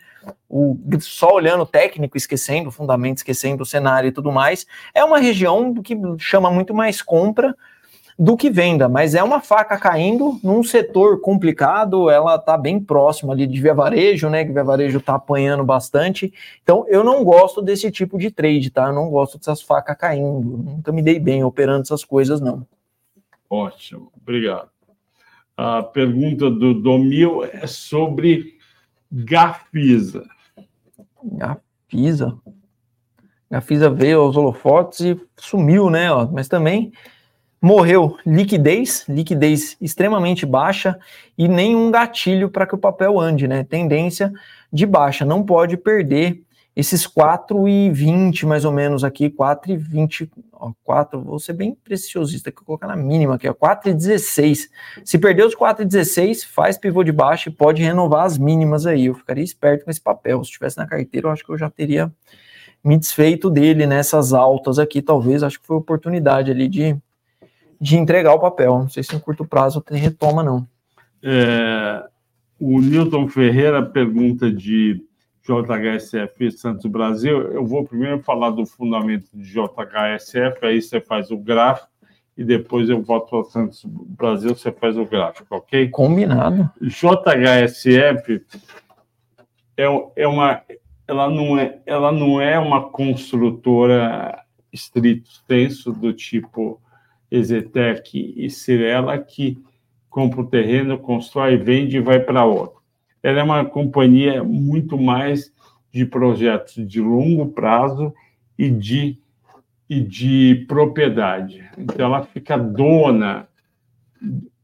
[0.48, 5.04] o, só olhando o técnico, esquecendo o fundamento, esquecendo o cenário e tudo mais, é
[5.04, 7.54] uma região que chama muito mais compra
[8.22, 13.32] do que venda, mas é uma faca caindo num setor complicado, ela tá bem próxima
[13.32, 16.30] ali de Via Varejo, né, que Via Varejo tá apanhando bastante,
[16.62, 20.38] então eu não gosto desse tipo de trade, tá, eu não gosto dessas facas caindo,
[20.38, 22.66] nunca me dei bem operando essas coisas, não.
[23.48, 24.68] Ótimo, obrigado.
[25.56, 28.58] A pergunta do Domil é sobre
[29.10, 30.28] Gafisa.
[31.24, 32.36] Gafisa.
[33.50, 36.12] Gafisa veio aos holofotes e sumiu, né?
[36.12, 36.92] Ó, mas também
[37.60, 40.98] morreu liquidez, liquidez extremamente baixa
[41.36, 43.64] e nenhum gatilho para que o papel ande, né?
[43.64, 44.32] Tendência
[44.72, 46.42] de baixa, não pode perder
[46.74, 50.30] esses 4,20 mais ou menos aqui, 4,20,
[50.84, 54.68] 4, vou ser bem preciosista, que eu vou colocar na mínima aqui, ó, 4,16.
[55.04, 59.06] Se perder os 4,16, faz pivô de baixo e pode renovar as mínimas aí.
[59.06, 60.42] Eu ficaria esperto com esse papel.
[60.44, 62.10] Se estivesse na carteira, eu acho que eu já teria
[62.82, 65.42] me desfeito dele nessas altas aqui, talvez.
[65.42, 66.96] Acho que foi oportunidade ali de,
[67.80, 68.78] de entregar o papel.
[68.78, 70.66] Não sei se em curto prazo tem retoma, não.
[71.22, 72.04] É,
[72.58, 75.02] o Newton Ferreira pergunta de
[75.42, 81.38] JHSF Santos Brasil, eu vou primeiro falar do fundamento de JHSF, aí você faz o
[81.38, 81.88] gráfico
[82.36, 85.88] e depois eu volto para Santos Brasil, você faz o gráfico, ok?
[85.88, 86.70] Combinado.
[86.80, 88.42] JHSF
[89.76, 89.84] é,
[90.16, 90.62] é uma,
[91.08, 96.80] ela não é, ela não é uma construtora estrito senso do tipo
[97.30, 99.58] Exetec e Cirela que
[100.08, 102.80] compra o terreno, constrói, vende e vai para outro
[103.22, 105.52] ela é uma companhia muito mais
[105.92, 108.14] de projetos de longo prazo
[108.58, 109.18] e de,
[109.88, 111.68] e de propriedade.
[111.76, 113.48] Então, ela fica dona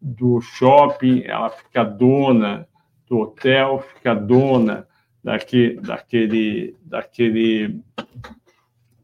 [0.00, 2.66] do shopping, ela fica dona
[3.08, 4.86] do hotel, fica dona
[5.22, 7.80] daquele, daquele, daquele,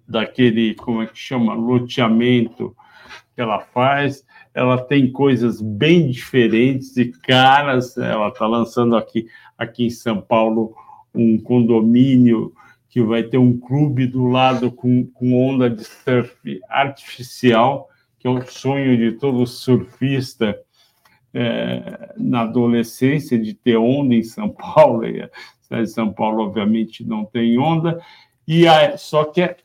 [0.07, 2.75] daquele, como é que chama, loteamento
[3.35, 4.25] que ela faz.
[4.55, 7.97] Ela tem coisas bem diferentes e caras.
[7.97, 9.27] Ela está lançando aqui
[9.57, 10.75] aqui em São Paulo
[11.15, 12.53] um condomínio
[12.89, 18.31] que vai ter um clube do lado com, com onda de surf artificial, que é
[18.31, 20.59] o sonho de todo surfista
[21.33, 25.07] é, na adolescência, de ter onda em São Paulo.
[25.07, 25.31] E a
[25.63, 27.99] cidade de São Paulo, obviamente, não tem onda,
[28.47, 29.57] e a, só que é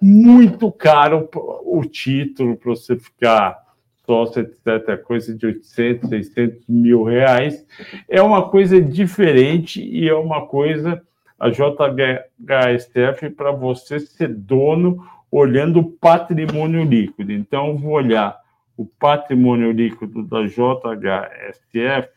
[0.00, 1.28] muito caro
[1.64, 3.62] o título para você ficar
[4.04, 7.64] sócio, etc., coisa de 800, 600 mil reais.
[8.08, 11.02] É uma coisa diferente e é uma coisa,
[11.38, 17.32] a JHSF, para você ser dono olhando o patrimônio líquido.
[17.32, 18.38] Então, vou olhar
[18.76, 22.08] o patrimônio líquido da JHSF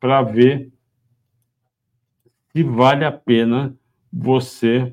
[0.00, 0.72] para ver
[2.52, 3.74] se vale a pena
[4.12, 4.92] você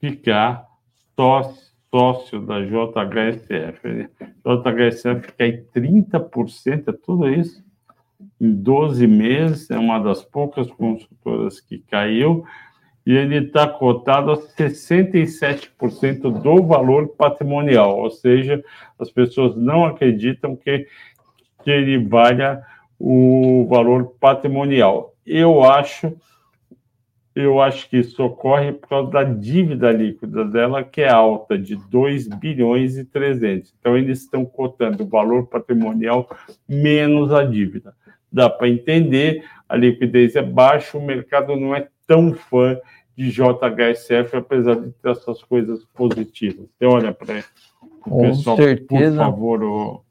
[0.00, 0.66] ficar
[1.16, 4.08] sócio, da JHSF.
[4.44, 7.62] JHSF aí 30%, é tudo isso,
[8.40, 12.44] em 12 meses, é uma das poucas consultoras que caiu,
[13.06, 18.64] e ele está cotado a 67% do valor patrimonial, ou seja,
[18.98, 20.86] as pessoas não acreditam que,
[21.62, 22.62] que ele valha
[22.98, 25.14] o valor patrimonial.
[25.26, 26.16] Eu acho
[27.34, 31.74] eu acho que isso ocorre por causa da dívida líquida dela, que é alta, de
[31.74, 33.74] 2 bilhões e 300.
[33.80, 36.28] Então, eles estão cotando o valor patrimonial
[36.68, 37.94] menos a dívida.
[38.30, 42.78] Dá para entender, a liquidez é baixa, o mercado não é tão fã
[43.16, 46.68] de JHSF, apesar de ter essas coisas positivas.
[46.76, 47.44] Então, olha para
[48.06, 49.16] o pessoal, certeza.
[49.16, 49.62] por favor.
[49.64, 50.04] O...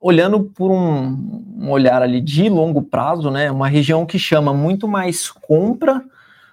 [0.00, 4.86] Olhando por um, um, olhar ali de longo prazo, né, uma região que chama muito
[4.86, 6.02] mais compra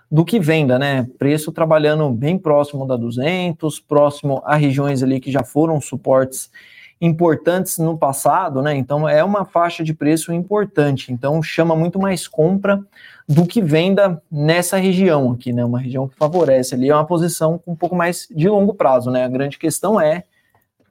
[0.09, 1.07] do que venda, né?
[1.17, 6.51] Preço trabalhando bem próximo da 200, próximo a regiões ali que já foram suportes
[7.01, 8.75] importantes no passado, né?
[8.75, 11.11] Então é uma faixa de preço importante.
[11.11, 12.79] Então chama muito mais compra
[13.27, 15.65] do que venda nessa região aqui, né?
[15.65, 19.09] Uma região que favorece ali, é uma posição com um pouco mais de longo prazo,
[19.09, 19.25] né?
[19.25, 20.23] A grande questão é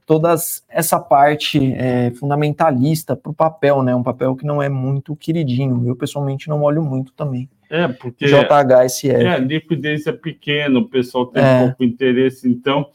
[0.05, 0.35] toda
[0.69, 3.95] essa parte é, fundamentalista para o papel, né?
[3.95, 5.87] Um papel que não é muito queridinho.
[5.87, 7.49] Eu pessoalmente não olho muito também.
[7.69, 9.09] É, porque JHSF.
[9.09, 11.67] É, a liquidez é pequena, o pessoal tem é.
[11.67, 12.87] pouco interesse, então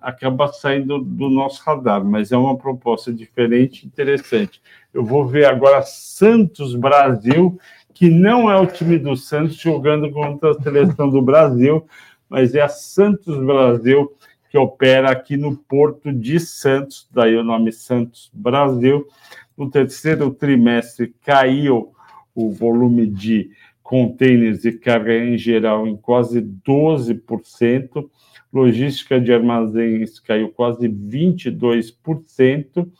[0.00, 4.60] acaba saindo do nosso radar, mas é uma proposta diferente e interessante.
[4.92, 7.58] Eu vou ver agora Santos Brasil,
[7.94, 11.86] que não é o time do Santos jogando contra a seleção do Brasil,
[12.28, 14.12] mas é a Santos Brasil
[14.56, 19.06] que opera aqui no Porto de Santos, daí o nome Santos Brasil.
[19.54, 21.92] No terceiro trimestre caiu
[22.34, 23.50] o volume de
[23.82, 28.08] contêineres e carga em geral em quase 12%
[28.50, 32.90] logística de armazéns caiu quase 22%,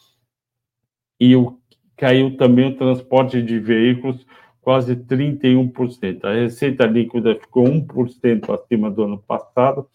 [1.19, 1.59] e o,
[1.97, 4.27] caiu também o transporte de veículos,
[4.61, 6.23] quase 31%.
[6.23, 9.89] A receita líquida ficou 1% acima do ano passado,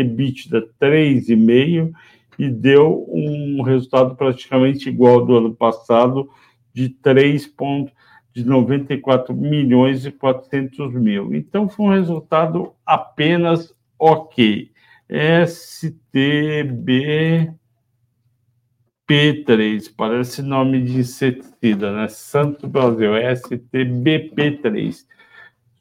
[0.00, 1.92] EBITDA 3,5%,
[2.38, 6.30] e deu um resultado praticamente igual ao do ano passado,
[6.72, 7.52] de 3
[8.32, 11.34] de 94 milhões e 400 mil.
[11.34, 14.70] Então, foi um resultado apenas ok.
[15.46, 17.52] STB
[19.08, 22.08] P3, parece nome de inseticida, né?
[22.08, 25.06] Santo Brasil, STBP3.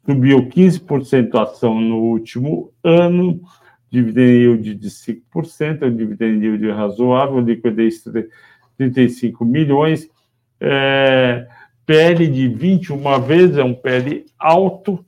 [0.06, 3.42] Subiu 15% a ação no último ano,
[3.90, 8.04] dividend yield de 5%, é um dividend yield razoável, liquidez
[8.78, 10.10] 35 milhões,
[10.60, 11.48] é,
[11.86, 15.06] PL de 21 vezes, é um PL alto,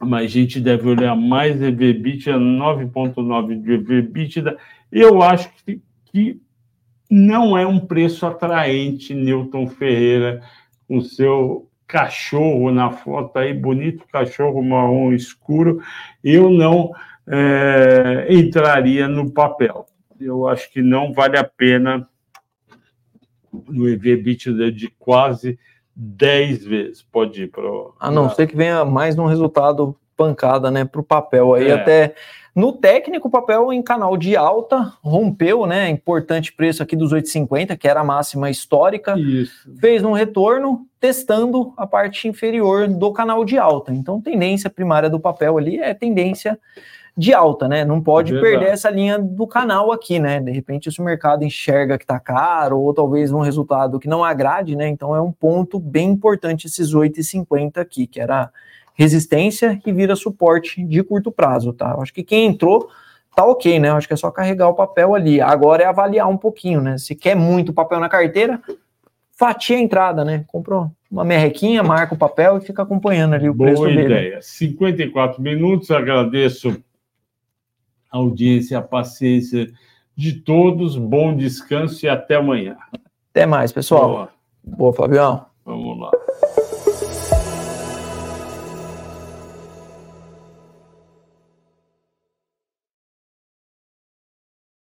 [0.00, 4.56] mas a gente deve olhar mais EV/EBITDA, 9,9 de EV/EBITDA.
[4.90, 6.40] Eu acho que, que
[7.10, 10.42] não é um preço atraente, Newton Ferreira,
[10.88, 15.82] com seu cachorro na foto aí, bonito cachorro marrom escuro.
[16.24, 16.90] Eu não
[17.26, 19.86] é, entraria no papel.
[20.20, 22.08] Eu acho que não vale a pena
[23.68, 25.58] no EV/EBITDA de quase
[25.94, 27.68] 10 vezes pode ir para.
[28.00, 31.54] A não ser que venha mais um resultado pancada, né, para o papel.
[31.54, 31.72] Aí é.
[31.72, 32.14] até
[32.54, 35.88] no técnico, o papel em canal de alta rompeu, né?
[35.88, 39.18] Importante preço aqui dos 8,50, que era a máxima histórica.
[39.18, 39.74] Isso.
[39.80, 43.92] Fez um retorno testando a parte inferior do canal de alta.
[43.92, 46.58] Então, tendência primária do papel ali é tendência
[47.16, 47.84] de alta, né?
[47.84, 50.40] Não pode perder essa linha do canal aqui, né?
[50.40, 54.24] De repente, se o mercado enxerga que tá caro, ou talvez um resultado que não
[54.24, 54.88] agrade, né?
[54.88, 58.50] Então é um ponto bem importante esses 8,50 aqui, que era
[58.94, 61.92] resistência e vira suporte de curto prazo, tá?
[61.96, 62.88] Eu acho que quem entrou
[63.36, 63.90] tá ok, né?
[63.90, 65.40] Eu acho que é só carregar o papel ali.
[65.40, 66.96] Agora é avaliar um pouquinho, né?
[66.96, 68.60] Se quer muito papel na carteira,
[69.32, 70.44] fatia a entrada, né?
[70.46, 73.96] Comprou uma merrequinha, marca o papel e fica acompanhando ali o Boa preço ideia.
[73.96, 74.14] dele.
[74.14, 74.42] Boa ideia.
[74.42, 76.82] 54 minutos, agradeço
[78.12, 79.72] a audiência, a paciência
[80.14, 80.96] de todos.
[80.96, 82.76] Bom descanso e até amanhã.
[83.30, 84.08] Até mais, pessoal.
[84.08, 84.28] Boa,
[84.62, 85.46] Boa Fabião.
[85.64, 86.10] Vamos lá.